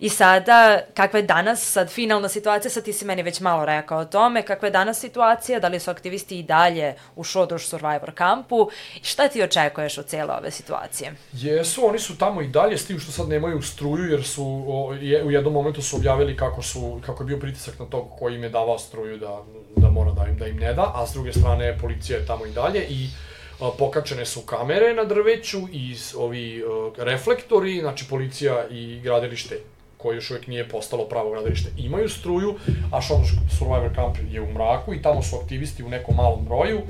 I 0.00 0.08
sada, 0.08 0.80
kakva 0.94 1.18
je 1.18 1.26
danas 1.26 1.72
sad 1.72 1.90
finalna 1.90 2.28
situacija, 2.28 2.70
sad 2.70 2.84
ti 2.84 2.92
si 2.92 3.04
meni 3.04 3.22
već 3.22 3.40
malo 3.40 3.64
rekao 3.64 3.98
o 3.98 4.04
tome, 4.04 4.42
kakva 4.42 4.68
je 4.68 4.72
danas 4.72 5.00
situacija, 5.00 5.60
da 5.60 5.68
li 5.68 5.80
su 5.80 5.90
aktivisti 5.90 6.38
i 6.38 6.42
dalje 6.42 6.94
u 7.16 7.24
Šodroš 7.24 7.66
Survivor 7.66 8.14
kampu 8.14 8.70
šta 9.02 9.28
ti 9.28 9.42
očekuješ 9.42 9.98
od 9.98 10.06
cele 10.06 10.34
ove 10.34 10.50
situacije? 10.50 11.12
Jesu, 11.32 11.86
oni 11.86 11.98
su 11.98 12.18
tamo 12.18 12.42
i 12.42 12.48
dalje, 12.48 12.78
s 12.78 12.86
tim 12.86 12.98
što 12.98 13.12
sad 13.12 13.28
nemaju 13.28 13.62
struju, 13.62 14.10
jer 14.10 14.24
su 14.24 14.64
o, 14.68 14.94
je, 15.00 15.24
u 15.24 15.30
jednom 15.30 15.52
momentu 15.52 15.82
su 15.82 15.96
objavili 15.96 16.36
kako, 16.36 16.62
su, 16.62 17.00
kako 17.06 17.22
je 17.22 17.26
bio 17.26 17.38
pritisak 17.38 17.78
na 17.78 17.86
tog 17.86 18.08
koji 18.18 18.34
im 18.34 18.42
je 18.42 18.48
davao 18.48 18.78
struju 18.78 19.18
da, 19.18 19.42
da 19.76 19.90
mora 19.90 20.12
da 20.12 20.26
im, 20.28 20.38
da 20.38 20.46
im 20.46 20.56
ne 20.56 20.74
da, 20.74 20.92
a 20.94 21.06
s 21.06 21.12
druge 21.12 21.32
strane 21.32 21.78
policija 21.78 22.18
je 22.18 22.26
tamo 22.26 22.46
i 22.46 22.50
dalje 22.52 22.86
i 22.88 23.08
pokačene 23.78 24.26
su 24.26 24.40
kamere 24.40 24.94
na 24.94 25.04
drveću 25.04 25.58
i 25.72 25.96
ovi 26.16 26.64
reflektori, 26.98 27.80
znači 27.80 28.04
policija 28.08 28.68
i 28.70 29.00
gradilište 29.00 29.60
koje 29.98 30.16
još 30.16 30.30
uvek 30.30 30.46
nije 30.46 30.68
postalo 30.68 31.04
pravo 31.04 31.30
gradilište, 31.30 31.70
imaju 31.78 32.08
struju, 32.08 32.54
a 32.92 33.00
Šodoš 33.00 33.28
Survivor 33.58 33.94
Camp 33.94 34.16
je 34.30 34.40
u 34.40 34.52
mraku 34.52 34.94
i 34.94 35.02
tamo 35.02 35.22
su 35.22 35.36
aktivisti 35.36 35.82
u 35.82 35.88
nekom 35.88 36.16
malom 36.16 36.44
broju. 36.44 36.80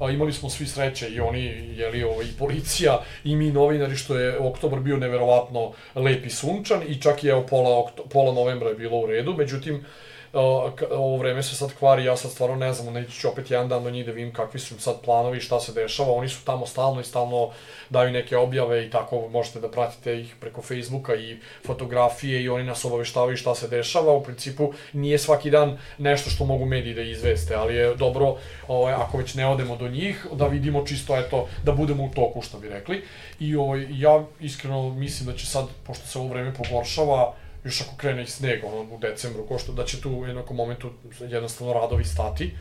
A, 0.00 0.10
imali 0.10 0.32
smo 0.32 0.50
svi 0.50 0.66
sreće 0.66 1.08
i 1.08 1.20
oni, 1.20 1.44
jeli, 1.76 2.02
ovaj, 2.02 2.24
i 2.24 2.38
policija 2.38 3.00
i 3.24 3.36
mi 3.36 3.52
novinari, 3.52 3.96
što 3.96 4.18
je 4.18 4.38
oktobar 4.38 4.80
bio 4.80 4.96
neverovatno 4.96 5.72
lep 5.94 6.26
i 6.26 6.30
sunčan 6.30 6.82
i 6.88 7.00
čak 7.00 7.24
i 7.24 7.28
evo 7.28 7.46
pola, 7.50 7.90
pola 8.12 8.34
novembra 8.34 8.68
je 8.68 8.74
bilo 8.74 8.98
u 8.98 9.06
redu, 9.06 9.34
međutim, 9.38 9.84
ovo 10.32 11.16
vreme 11.16 11.42
se 11.42 11.56
sad 11.56 11.74
kvari, 11.78 12.04
ja 12.04 12.16
sad 12.16 12.30
stvarno 12.30 12.56
ne 12.56 12.72
znam, 12.72 12.94
neći 12.94 13.12
ću 13.12 13.28
opet 13.28 13.50
jedan 13.50 13.68
dan 13.68 13.84
do 13.84 13.90
njih 13.90 14.06
da 14.06 14.12
vidim 14.12 14.32
kakvi 14.32 14.60
su 14.60 14.80
sad 14.80 15.00
planovi, 15.04 15.40
šta 15.40 15.60
se 15.60 15.72
dešava, 15.72 16.12
oni 16.12 16.28
su 16.28 16.44
tamo 16.44 16.66
stalno 16.66 17.00
i 17.00 17.04
stalno 17.04 17.50
daju 17.90 18.12
neke 18.12 18.36
objave 18.36 18.86
i 18.86 18.90
tako 18.90 19.28
možete 19.28 19.60
da 19.60 19.70
pratite 19.70 20.20
ih 20.20 20.34
preko 20.40 20.62
Facebooka 20.62 21.14
i 21.14 21.38
fotografije 21.66 22.42
i 22.42 22.48
oni 22.48 22.64
nas 22.64 22.84
obaveštavaju 22.84 23.36
šta 23.36 23.54
se 23.54 23.68
dešava, 23.68 24.12
u 24.12 24.22
principu 24.22 24.72
nije 24.92 25.18
svaki 25.18 25.50
dan 25.50 25.78
nešto 25.98 26.30
što 26.30 26.44
mogu 26.44 26.64
mediji 26.64 26.94
da 26.94 27.02
izveste, 27.02 27.54
ali 27.54 27.74
je 27.74 27.94
dobro, 27.94 28.36
ovaj, 28.68 28.92
ako 28.92 29.18
već 29.18 29.34
ne 29.34 29.46
odemo 29.46 29.76
do 29.76 29.88
njih, 29.88 30.26
da 30.32 30.46
vidimo 30.46 30.86
čisto, 30.86 31.16
eto, 31.16 31.48
da 31.64 31.72
budemo 31.72 32.04
u 32.04 32.10
toku, 32.14 32.42
što 32.42 32.58
bi 32.58 32.68
rekli. 32.68 33.04
I 33.40 33.56
ovaj, 33.56 33.86
ja 33.90 34.24
iskreno 34.40 34.94
mislim 34.94 35.26
da 35.26 35.38
će 35.38 35.46
sad, 35.46 35.66
pošto 35.86 36.06
se 36.06 36.18
ovo 36.18 36.28
vreme 36.28 36.54
pogoršava, 36.54 37.34
još 37.64 37.80
ako 37.80 37.96
krene 37.96 38.22
i 38.22 38.26
sneg, 38.26 38.64
ono, 38.64 38.94
u 38.94 38.98
decembru, 38.98 39.46
ko 39.46 39.58
što 39.58 39.72
da 39.72 39.84
će 39.84 40.00
tu 40.00 40.10
u 40.10 40.26
jednom 40.26 40.44
momentu 40.50 40.90
jednostavno 41.20 41.72
radovi 41.72 42.04
stati 42.04 42.52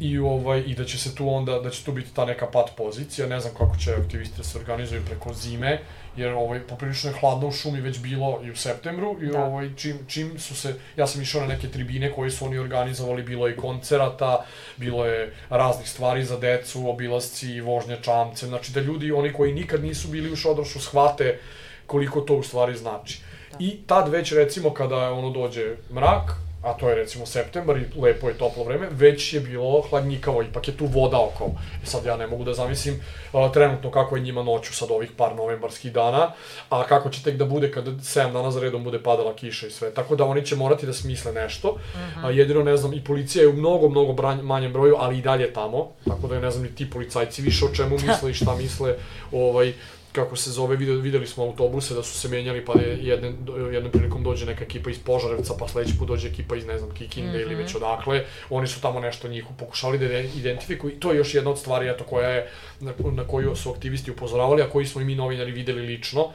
i 0.00 0.18
ovaj 0.18 0.62
i 0.66 0.74
da 0.74 0.84
će 0.84 0.98
se 0.98 1.14
tu 1.14 1.34
onda 1.34 1.58
da 1.58 1.70
će 1.70 1.84
tu 1.84 1.92
biti 1.92 2.14
ta 2.14 2.24
neka 2.24 2.46
pat 2.46 2.70
pozicija, 2.76 3.26
ne 3.26 3.40
znam 3.40 3.54
kako 3.54 3.76
će 3.76 3.94
aktivisti 3.94 4.36
da 4.36 4.44
se 4.44 4.58
organizuju 4.58 5.02
preko 5.06 5.32
zime, 5.34 5.80
jer 6.16 6.32
ovaj 6.32 6.60
poprilično 6.60 7.10
je 7.10 7.16
hladno 7.20 7.48
u 7.48 7.52
šumi 7.52 7.80
već 7.80 7.98
bilo 7.98 8.40
i 8.44 8.50
u 8.50 8.56
septembru 8.56 9.16
i 9.22 9.26
da. 9.26 9.44
ovaj 9.44 9.70
čim 9.76 9.98
čim 10.08 10.38
su 10.38 10.54
se 10.54 10.74
ja 10.96 11.06
sam 11.06 11.22
išao 11.22 11.40
na 11.40 11.46
neke 11.46 11.68
tribine 11.68 12.12
koje 12.12 12.30
su 12.30 12.44
oni 12.44 12.58
organizovali, 12.58 13.22
bilo 13.22 13.46
je 13.46 13.56
koncerata, 13.56 14.44
bilo 14.76 15.06
je 15.06 15.34
raznih 15.50 15.88
stvari 15.88 16.24
za 16.24 16.38
decu, 16.38 16.90
obilasci, 16.90 17.60
vožnja 17.60 17.96
čamce, 17.96 18.46
znači 18.46 18.72
da 18.72 18.80
ljudi 18.80 19.12
oni 19.12 19.32
koji 19.32 19.52
nikad 19.52 19.84
nisu 19.84 20.08
bili 20.08 20.32
u 20.32 20.36
Šodrošu 20.36 20.80
shvate 20.80 21.38
koliko 21.86 22.20
to 22.20 22.34
u 22.34 22.42
stvari 22.42 22.76
znači. 22.76 23.29
I 23.60 23.76
tad 23.86 24.08
već 24.08 24.32
recimo 24.32 24.74
kada 24.74 25.12
ono 25.12 25.30
dođe 25.30 25.76
mrak, 25.92 26.32
a 26.62 26.72
to 26.72 26.88
je 26.88 26.94
recimo 26.94 27.26
septembar 27.26 27.76
i 27.76 28.00
lepo 28.00 28.28
je 28.28 28.38
toplo 28.38 28.64
vreme, 28.64 28.88
već 28.90 29.32
je 29.32 29.40
bilo 29.40 29.82
hladnjikavo, 29.90 30.42
ipak 30.42 30.68
je 30.68 30.76
tu 30.76 30.86
voda 30.86 31.18
oko. 31.18 31.50
I 31.82 31.86
sad 31.86 32.04
ja 32.04 32.16
ne 32.16 32.26
mogu 32.26 32.44
da 32.44 32.54
zamislim 32.54 33.00
uh, 33.32 33.52
trenutno 33.52 33.90
kako 33.90 34.16
je 34.16 34.22
njima 34.22 34.42
noću 34.42 34.74
sad 34.74 34.90
ovih 34.90 35.10
par 35.16 35.36
novembarskih 35.36 35.92
dana, 35.92 36.32
a 36.70 36.86
kako 36.86 37.10
će 37.10 37.22
tek 37.22 37.36
da 37.36 37.44
bude 37.44 37.72
kada 37.72 37.90
7 37.90 38.32
dana 38.32 38.50
za 38.50 38.60
redom 38.60 38.84
bude 38.84 39.02
padala 39.02 39.36
kiša 39.36 39.66
i 39.66 39.70
sve. 39.70 39.94
Tako 39.94 40.16
da 40.16 40.24
oni 40.24 40.46
će 40.46 40.56
morati 40.56 40.86
da 40.86 40.92
smisle 40.92 41.32
nešto. 41.32 41.68
Uh 41.68 41.76
-huh. 41.76 42.26
a, 42.26 42.30
jedino 42.30 42.62
ne 42.62 42.76
znam, 42.76 42.94
i 42.94 43.04
policija 43.04 43.42
je 43.42 43.48
u 43.48 43.52
mnogo, 43.52 43.88
mnogo 43.88 44.12
branj, 44.12 44.40
manjem 44.42 44.72
broju, 44.72 44.96
ali 44.98 45.18
i 45.18 45.22
dalje 45.22 45.52
tamo. 45.52 45.88
Tako 46.06 46.28
da 46.28 46.40
ne 46.40 46.50
znam 46.50 46.62
ni 46.62 46.74
ti 46.74 46.90
policajci 46.90 47.42
više 47.42 47.64
o 47.64 47.74
čemu 47.74 47.96
misle 48.06 48.30
i 48.30 48.34
šta 48.34 48.56
misle. 48.56 48.94
Ovaj, 49.32 49.72
kako 50.12 50.36
se 50.36 50.50
zove, 50.50 50.76
videli, 50.76 51.26
smo 51.26 51.44
autobuse 51.44 51.94
da 51.94 52.02
su 52.02 52.18
se 52.18 52.28
menjali, 52.28 52.64
pa 52.64 52.72
je 52.72 52.98
jedne, 53.02 53.32
jednom 53.72 53.92
prilikom 53.92 54.22
dođe 54.22 54.46
neka 54.46 54.64
ekipa 54.64 54.90
iz 54.90 54.98
Požarevca, 54.98 55.54
pa 55.58 55.68
sledeći 55.68 55.98
put 55.98 56.08
dođe 56.08 56.28
ekipa 56.28 56.56
iz, 56.56 56.66
ne 56.66 56.78
znam, 56.78 56.90
Kikinde 56.90 57.30
mm 57.30 57.34
-hmm. 57.34 57.42
ili 57.42 57.54
već 57.54 57.74
odakle, 57.74 58.24
oni 58.50 58.66
su 58.66 58.80
tamo 58.80 59.00
nešto 59.00 59.28
njih 59.28 59.44
pokušali 59.58 59.98
da 59.98 60.18
identifikuju, 60.18 60.92
i 60.92 61.00
to 61.00 61.10
je 61.10 61.18
još 61.18 61.34
jedna 61.34 61.50
od 61.50 61.58
stvari, 61.58 61.88
eto, 61.88 62.04
koja 62.04 62.28
je, 62.28 62.50
na, 62.80 62.92
na 63.12 63.24
koju 63.24 63.56
su 63.56 63.70
aktivisti 63.70 64.10
upozoravali, 64.10 64.62
a 64.62 64.70
koji 64.70 64.86
smo 64.86 65.00
i 65.00 65.04
mi 65.04 65.14
novinari 65.14 65.52
videli 65.52 65.82
lično, 65.82 66.28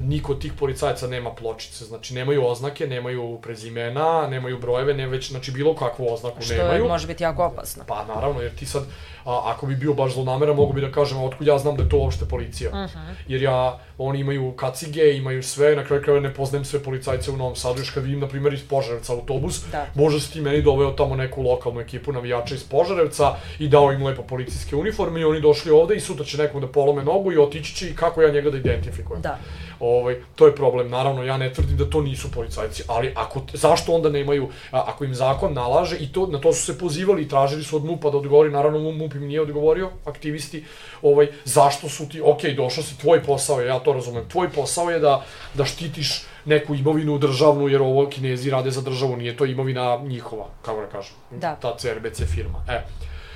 niko 0.00 0.32
od 0.32 0.40
tih 0.40 0.52
policajaca 0.58 1.06
nema 1.06 1.34
pločice, 1.34 1.84
znači 1.84 2.14
nemaju 2.14 2.46
oznake, 2.46 2.86
nemaju 2.86 3.38
prezimena, 3.42 4.26
nemaju 4.26 4.58
brojeve, 4.58 4.94
ne 4.94 5.06
već, 5.06 5.30
znači 5.30 5.52
bilo 5.52 5.74
kakvu 5.74 6.12
oznaku 6.12 6.42
Što 6.42 6.54
nemaju. 6.54 6.84
Što 6.84 6.88
može 6.88 7.06
biti 7.06 7.22
jako 7.22 7.44
opasno. 7.44 7.84
Pa 7.86 8.04
naravno, 8.04 8.40
jer 8.40 8.54
ti 8.54 8.66
sad, 8.66 8.84
a, 9.24 9.40
ako 9.44 9.66
bi 9.66 9.76
bio 9.76 9.94
baš 9.94 10.14
zlonameran, 10.14 10.56
mogu 10.56 10.72
bi 10.72 10.80
da 10.80 10.92
kažem, 10.92 11.22
otkud 11.22 11.46
ja 11.46 11.58
znam 11.58 11.76
da 11.76 11.82
je 11.82 11.88
to 11.88 11.98
uopšte 11.98 12.24
policija. 12.24 12.70
Uh 12.70 12.76
mhm. 12.76 12.98
-huh. 12.98 13.14
Jer 13.28 13.42
ja, 13.42 13.78
oni 14.02 14.20
imaju 14.20 14.52
kacige, 14.52 15.16
imaju 15.16 15.42
sve, 15.42 15.76
na 15.76 15.84
kraju 15.84 16.02
krajeva 16.02 16.28
ne 16.28 16.34
poznajem 16.34 16.64
sve 16.64 16.82
policajce 16.82 17.30
u 17.30 17.36
Novom 17.36 17.56
Sadu, 17.56 17.80
još 17.80 17.90
kad 17.90 18.02
vidim, 18.02 18.20
na 18.20 18.28
primjer, 18.28 18.54
iz 18.54 18.62
Požarevca 18.68 19.12
autobus, 19.12 19.64
da. 19.72 19.86
može 19.94 20.20
se 20.20 20.32
ti 20.32 20.40
meni 20.40 20.62
doveo 20.62 20.90
tamo 20.90 21.16
neku 21.16 21.42
lokalnu 21.42 21.80
ekipu 21.80 22.12
navijača 22.12 22.54
iz 22.54 22.64
Požarevca 22.64 23.34
i 23.58 23.68
dao 23.68 23.92
im 23.92 24.06
lepo 24.06 24.22
policijske 24.22 24.76
uniforme 24.76 25.20
i 25.20 25.24
oni 25.24 25.40
došli 25.40 25.70
ovde 25.70 25.96
i 25.96 26.00
sutra 26.00 26.24
će 26.24 26.38
nekog 26.38 26.60
da 26.60 26.66
polome 26.66 27.04
nogu 27.04 27.32
i 27.32 27.38
otići 27.38 27.74
će 27.74 27.88
i 27.88 27.94
kako 27.94 28.22
ja 28.22 28.32
njega 28.32 28.50
da 28.50 28.56
identifikujem. 28.56 29.22
Da. 29.22 29.38
Ovaj, 29.80 30.16
to 30.34 30.46
je 30.46 30.54
problem. 30.56 30.90
Naravno, 30.90 31.24
ja 31.24 31.36
ne 31.36 31.52
tvrdim 31.52 31.76
da 31.76 31.90
to 31.90 32.02
nisu 32.02 32.30
policajci, 32.30 32.82
ali 32.86 33.12
ako, 33.14 33.40
zašto 33.52 33.92
onda 33.92 34.10
nemaju, 34.10 34.48
ako 34.70 35.04
im 35.04 35.14
zakon 35.14 35.52
nalaže, 35.52 35.96
i 35.96 36.12
to, 36.12 36.26
na 36.26 36.40
to 36.40 36.52
su 36.52 36.64
se 36.64 36.78
pozivali 36.78 37.22
i 37.22 37.28
tražili 37.28 37.64
su 37.64 37.76
od 37.76 37.84
MUPA 37.84 38.10
da 38.10 38.16
odgovori, 38.16 38.50
naravno 38.50 38.92
MUP 38.92 39.14
im 39.14 39.26
nije 39.26 39.40
odgovorio, 39.40 39.90
aktivisti, 40.04 40.64
ovaj, 41.02 41.28
zašto 41.44 41.88
su 41.88 42.08
ti, 42.08 42.20
ok, 42.24 42.42
došao 42.56 42.84
si, 42.84 42.98
tvoj 42.98 43.22
posao 43.22 43.60
je, 43.60 43.66
ja 43.66 43.78
to 43.78 43.89
razumem, 43.92 44.28
tvoj 44.28 44.50
posao 44.50 44.90
je 44.90 44.98
da, 44.98 45.24
da 45.54 45.64
štitiš 45.64 46.22
neku 46.44 46.74
imovinu 46.74 47.18
državnu, 47.18 47.68
jer 47.68 47.82
ovo 47.82 48.08
kinezi 48.08 48.50
rade 48.50 48.70
za 48.70 48.80
državu, 48.80 49.16
nije 49.16 49.36
to 49.36 49.46
imovina 49.46 49.98
njihova, 50.02 50.46
kako 50.62 50.80
da 50.80 50.86
kažem, 50.86 51.14
da. 51.30 51.54
ta 51.54 51.76
CRBC 51.76 52.22
firma. 52.34 52.64
E, 52.68 52.80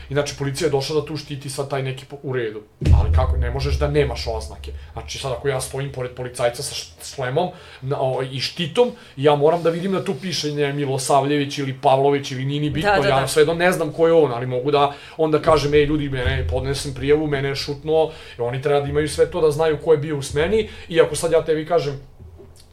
Inače, 0.08 0.34
policija 0.38 0.66
je 0.66 0.70
došla 0.70 1.00
da 1.00 1.06
tu 1.06 1.16
štiti 1.16 1.50
sad 1.50 1.70
taj 1.70 1.82
neki 1.82 2.04
u 2.22 2.32
redu. 2.32 2.62
Ali 3.00 3.12
kako, 3.14 3.36
ne 3.36 3.50
možeš 3.50 3.78
da 3.78 3.88
nemaš 3.88 4.26
oznake. 4.26 4.72
Znači, 4.92 5.18
sad 5.18 5.32
ako 5.32 5.48
ja 5.48 5.60
stojim 5.60 5.92
pored 5.92 6.10
policajca 6.10 6.62
sa 6.62 6.74
šlemom 7.04 7.48
na, 7.82 7.96
o, 8.00 8.22
i 8.22 8.40
štitom, 8.40 8.92
ja 9.16 9.34
moram 9.34 9.62
da 9.62 9.70
vidim 9.70 9.92
da 9.92 10.04
tu 10.04 10.14
piše 10.14 10.52
ne, 10.52 10.72
Milosavljević 10.72 11.58
ili 11.58 11.78
Pavlović 11.82 12.30
ili 12.30 12.44
Nini 12.44 12.70
bitno, 12.70 12.90
da, 12.96 13.02
da, 13.02 13.08
ja 13.08 13.20
da. 13.20 13.28
svejedno 13.28 13.54
ne 13.54 13.72
znam 13.72 13.92
ko 13.92 14.06
je 14.06 14.12
on, 14.12 14.32
ali 14.32 14.46
mogu 14.46 14.70
da 14.70 14.92
onda 15.16 15.42
kažem, 15.42 15.74
ej 15.74 15.84
ljudi, 15.84 16.08
mene 16.08 16.46
podnesem 16.50 16.94
prijavu, 16.94 17.26
mene 17.26 17.48
je 17.48 17.56
šutno, 17.56 18.10
i 18.38 18.40
oni 18.40 18.62
treba 18.62 18.80
da 18.80 18.88
imaju 18.88 19.08
sve 19.08 19.30
to 19.30 19.40
da 19.40 19.50
znaju 19.50 19.78
ko 19.84 19.92
je 19.92 19.98
bio 19.98 20.16
u 20.16 20.22
smeni, 20.22 20.68
i 20.88 21.00
ako 21.00 21.16
sad 21.16 21.32
ja 21.32 21.44
tebi 21.44 21.66
kažem, 21.66 22.00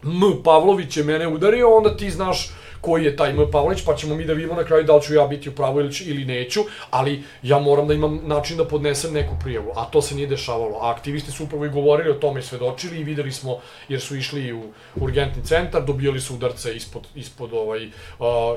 M. 0.03 0.43
Pavlović 0.43 0.97
je 0.97 1.03
mene 1.03 1.27
udario, 1.27 1.77
onda 1.77 1.97
ti 1.97 2.09
znaš 2.09 2.49
koji 2.81 3.05
je 3.05 3.15
taj 3.15 3.29
M. 3.29 3.51
Pavlić, 3.51 3.81
pa 3.85 3.95
ćemo 3.95 4.15
mi 4.15 4.25
da 4.25 4.33
vidimo 4.33 4.55
na 4.55 4.63
kraju 4.63 4.83
da 4.83 4.95
li 4.95 5.01
ću 5.01 5.13
ja 5.13 5.27
biti 5.27 5.49
u 5.49 5.55
pravu 5.55 5.79
ili, 5.79 5.93
ću- 5.93 6.03
ili 6.09 6.25
neću, 6.25 6.61
ali 6.89 7.23
ja 7.43 7.59
moram 7.59 7.87
da 7.87 7.93
imam 7.93 8.19
način 8.23 8.57
da 8.57 8.65
podnesem 8.67 9.13
neku 9.13 9.35
prijavu, 9.43 9.71
a 9.75 9.85
to 9.85 10.01
se 10.01 10.15
nije 10.15 10.27
dešavalo. 10.27 10.77
A 10.81 10.91
aktivisti 10.91 11.31
su 11.31 11.43
upravo 11.43 11.65
i 11.65 11.69
govorili 11.69 12.09
o 12.09 12.13
tome 12.13 12.39
i 12.39 12.43
svedočili 12.43 12.99
i 12.99 13.03
videli 13.03 13.31
smo, 13.31 13.57
jer 13.89 14.01
su 14.01 14.15
išli 14.15 14.53
u 14.53 14.63
urgentni 14.95 15.43
centar, 15.43 15.85
dobijali 15.85 16.21
su 16.21 16.35
udarce 16.35 16.75
ispod, 16.75 17.07
ispod 17.15 17.53
ovaj, 17.53 17.89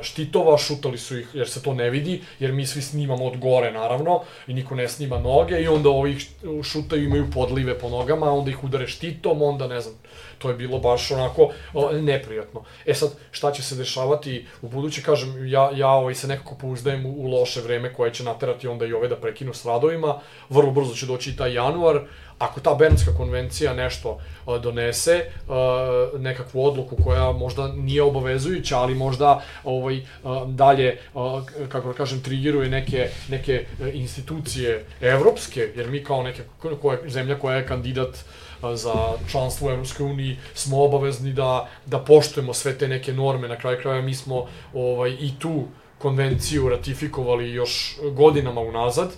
štitova, 0.02 0.58
šutali 0.58 0.98
su 0.98 1.18
ih 1.18 1.28
jer 1.34 1.48
se 1.48 1.62
to 1.62 1.74
ne 1.74 1.90
vidi, 1.90 2.22
jer 2.38 2.52
mi 2.52 2.66
svi 2.66 2.82
snimamo 2.82 3.24
od 3.24 3.38
gore 3.38 3.72
naravno 3.72 4.20
i 4.46 4.54
niko 4.54 4.74
ne 4.74 4.88
snima 4.88 5.18
noge 5.18 5.60
i 5.62 5.68
onda 5.68 5.90
ovih 5.90 6.26
šutaju 6.62 7.04
imaju 7.04 7.30
podlive 7.34 7.78
po 7.78 7.88
nogama, 7.88 8.32
onda 8.32 8.50
ih 8.50 8.64
udare 8.64 8.87
štitom, 8.87 9.42
onda 9.42 9.66
ne 9.66 9.80
znam, 9.80 9.94
to 10.38 10.48
je 10.48 10.54
bilo 10.54 10.78
baš 10.78 11.10
onako 11.10 11.50
neprijatno. 11.92 12.62
E 12.87 12.94
sad, 12.94 13.10
šta 13.30 13.52
će 13.52 13.62
se 13.62 13.74
dešavati 13.74 14.13
u 14.62 14.68
buduće, 14.68 15.03
kažem, 15.03 15.48
ja, 15.48 15.70
ja 15.74 15.88
ovaj, 15.88 16.14
se 16.14 16.29
nekako 16.29 16.55
pouzdajem 16.55 17.07
u, 17.07 17.11
u 17.11 17.27
loše 17.27 17.61
vreme 17.61 17.92
koje 17.92 18.14
će 18.14 18.24
naterati 18.24 18.68
onda 18.68 18.87
i 18.87 18.92
ove 18.92 19.09
da 19.09 19.16
prekinu 19.16 19.55
s 19.55 19.64
radovima, 19.66 20.20
vrlo 20.48 20.70
brzo 20.70 20.94
će 20.94 21.07
doći 21.07 21.31
i 21.31 21.37
taj 21.37 21.55
januar, 21.55 22.00
ako 22.38 22.61
ta 22.61 22.74
Bernska 22.74 23.12
konvencija 23.16 23.74
nešto 23.74 24.18
donese, 24.62 25.24
nekakvu 26.18 26.66
odluku 26.66 26.96
koja 27.05 27.33
možda 27.33 27.68
nije 27.68 28.03
obavezujuća, 28.03 28.79
ali 28.79 28.94
možda 28.94 29.42
ovaj 29.64 30.00
dalje 30.46 30.98
kako 31.68 31.88
da 31.88 31.94
kažem 31.94 32.20
trigiruje 32.20 32.68
neke 32.68 33.09
neke 33.29 33.53
e, 33.53 33.90
institucije 33.92 34.85
evropske, 35.00 35.72
jer 35.77 35.90
mi 35.90 36.05
kao 36.05 36.22
neke 36.22 36.42
koja 36.83 36.98
zemlja 37.07 37.38
koja 37.38 37.57
je 37.57 37.66
kandidat 37.66 38.24
za 38.74 38.94
članstvo 39.31 39.68
u 39.68 39.70
Evropskoj 39.70 40.07
uniji 40.07 40.37
smo 40.55 40.85
obavezni 40.85 41.33
da 41.33 41.68
da 41.87 41.98
poštujemo 41.98 42.55
sve 42.55 42.79
te 42.79 42.88
neke 42.88 43.12
norme. 43.12 43.48
Na 43.48 43.57
kraju 43.57 43.79
krajeva 43.83 44.03
mi 44.03 44.14
smo 44.14 44.46
ovaj 44.74 45.11
i 45.11 45.33
tu 45.38 45.64
konvenciju 45.98 46.68
ratifikovali 46.68 47.50
još 47.50 47.96
godinama 48.12 48.61
unazad. 48.61 49.12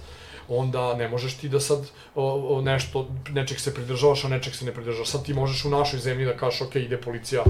Onda 0.49 0.95
ne 0.95 1.09
možeš 1.09 1.35
ti 1.35 1.49
da 1.49 1.61
sad 1.61 1.79
o, 2.15 2.57
o, 2.57 2.61
nešto, 2.61 3.09
nečeg 3.31 3.61
se 3.61 3.75
pridržavaš, 3.75 4.25
a 4.25 4.29
nečeg 4.29 4.55
se 4.55 4.65
ne 4.65 4.73
pridržavaš. 4.73 5.09
Sad 5.09 5.25
ti 5.25 5.35
možeš 5.35 5.65
u 5.65 5.71
našoj 5.71 6.01
zemlji 6.01 6.27
da 6.27 6.37
kažeš, 6.37 6.61
ok, 6.61 6.77
ide 6.77 7.01
policija 7.01 7.43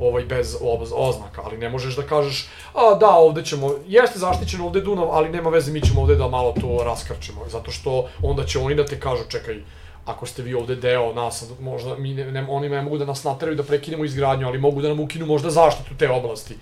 ovaj, 0.00 0.24
bez 0.24 0.56
oz, 0.60 0.92
oznaka, 0.94 1.42
ali 1.44 1.58
ne 1.58 1.68
možeš 1.68 1.96
da 1.96 2.02
kažeš, 2.02 2.48
a 2.74 2.94
da, 3.00 3.10
ovde 3.10 3.44
ćemo, 3.44 3.74
jeste 3.86 4.18
zaštićeno 4.18 4.66
ovde 4.66 4.80
Dunav, 4.80 5.10
ali 5.10 5.30
nema 5.30 5.50
veze, 5.50 5.72
mi 5.72 5.80
ćemo 5.80 6.00
ovde 6.00 6.16
da 6.16 6.28
malo 6.28 6.52
to 6.60 6.84
raskrčimo, 6.84 7.48
zato 7.48 7.70
što 7.70 8.08
onda 8.22 8.44
će 8.44 8.58
oni 8.58 8.74
da 8.74 8.84
te 8.86 9.00
kažu, 9.00 9.24
čekaj, 9.28 9.62
ako 10.06 10.26
ste 10.26 10.42
vi 10.42 10.54
ovde 10.54 10.76
deo 10.76 11.12
nas, 11.14 11.44
možda 11.60 11.96
mi 11.96 12.14
ne, 12.14 12.32
ne, 12.32 12.46
oni 12.48 12.68
ne 12.68 12.82
mogu 12.82 12.98
da 12.98 13.04
nas 13.04 13.24
nateraju 13.24 13.56
da 13.56 13.62
prekinemo 13.62 14.04
izgradnju, 14.04 14.46
ali 14.46 14.58
mogu 14.58 14.82
da 14.82 14.88
nam 14.88 15.00
ukinu 15.00 15.26
možda 15.26 15.50
zaštitu 15.50 15.94
te 15.98 16.10
oblasti. 16.10 16.56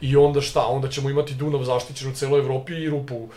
I 0.00 0.16
onda 0.16 0.40
šta? 0.40 0.66
Onda 0.66 0.88
ćemo 0.88 1.10
imati 1.10 1.34
Dunav 1.34 1.64
zaštićen 1.64 2.10
u 2.10 2.14
celoj 2.14 2.40
Evropi 2.40 2.72
i 2.72 2.90
rupu 2.90 3.14
u, 3.14 3.28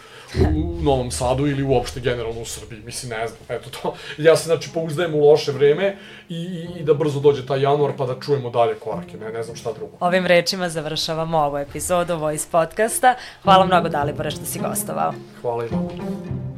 u 0.55 0.81
Novom 0.81 1.11
Sadu 1.11 1.47
ili 1.47 1.63
uopšte 1.63 1.99
generalno 1.99 2.41
u 2.41 2.45
Srbiji. 2.45 2.81
Mislim, 2.85 3.09
ne 3.09 3.27
znam. 3.27 3.39
Eto 3.49 3.69
to. 3.69 3.93
Ja 4.27 4.35
se 4.35 4.43
znači 4.43 4.69
pouzdajem 4.73 5.15
u 5.15 5.29
loše 5.29 5.51
vreme 5.51 5.97
i, 6.29 6.35
i, 6.35 6.79
i 6.79 6.83
da 6.83 6.93
brzo 6.93 7.19
dođe 7.19 7.45
taj 7.45 7.61
januar 7.61 7.93
pa 7.97 8.05
da 8.05 8.19
čujemo 8.19 8.49
dalje 8.49 8.75
korake. 8.75 9.17
Ne, 9.17 9.31
ne 9.31 9.43
znam 9.43 9.55
šta 9.55 9.73
drugo. 9.73 9.97
Ovim 9.99 10.25
rečima 10.25 10.69
završavamo 10.69 11.37
ovu 11.37 11.57
epizodu 11.57 12.17
Voice 12.17 12.47
podcasta. 12.51 13.15
Hvala 13.43 13.65
mnogo 13.65 13.89
Dalibore 13.89 14.31
što 14.31 14.45
si 14.45 14.59
gostovao. 14.59 15.13
Hvala 15.41 15.65
i 15.65 15.67
vama. 15.67 16.56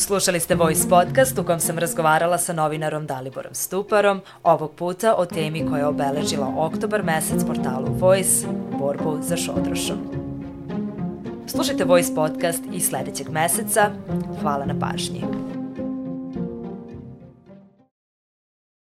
Slušali 0.00 0.40
ste 0.40 0.54
Voice 0.54 0.88
podcast 0.88 1.38
u 1.38 1.44
kom 1.44 1.60
sam 1.60 1.78
razgovarala 1.78 2.38
sa 2.38 2.52
novinarom 2.52 3.06
Daliborom 3.06 3.54
Stuparom, 3.54 4.20
ovog 4.42 4.72
puta 4.74 5.14
o 5.14 5.26
temi 5.26 5.66
koja 5.68 5.78
je 5.78 5.86
obeležila 5.86 6.54
oktobar 6.58 7.02
mesec 7.02 7.44
portalu 7.46 7.86
Voice, 7.98 8.46
borbu 8.78 9.18
za 9.22 9.36
šodrošom. 9.36 9.98
Slušajte 11.46 11.84
Voice 11.84 12.14
podcast 12.14 12.62
i 12.72 12.80
sledećeg 12.80 13.28
meseca. 13.28 13.90
Hvala 14.40 14.64
na 14.64 14.74
pažnji. 14.78 15.49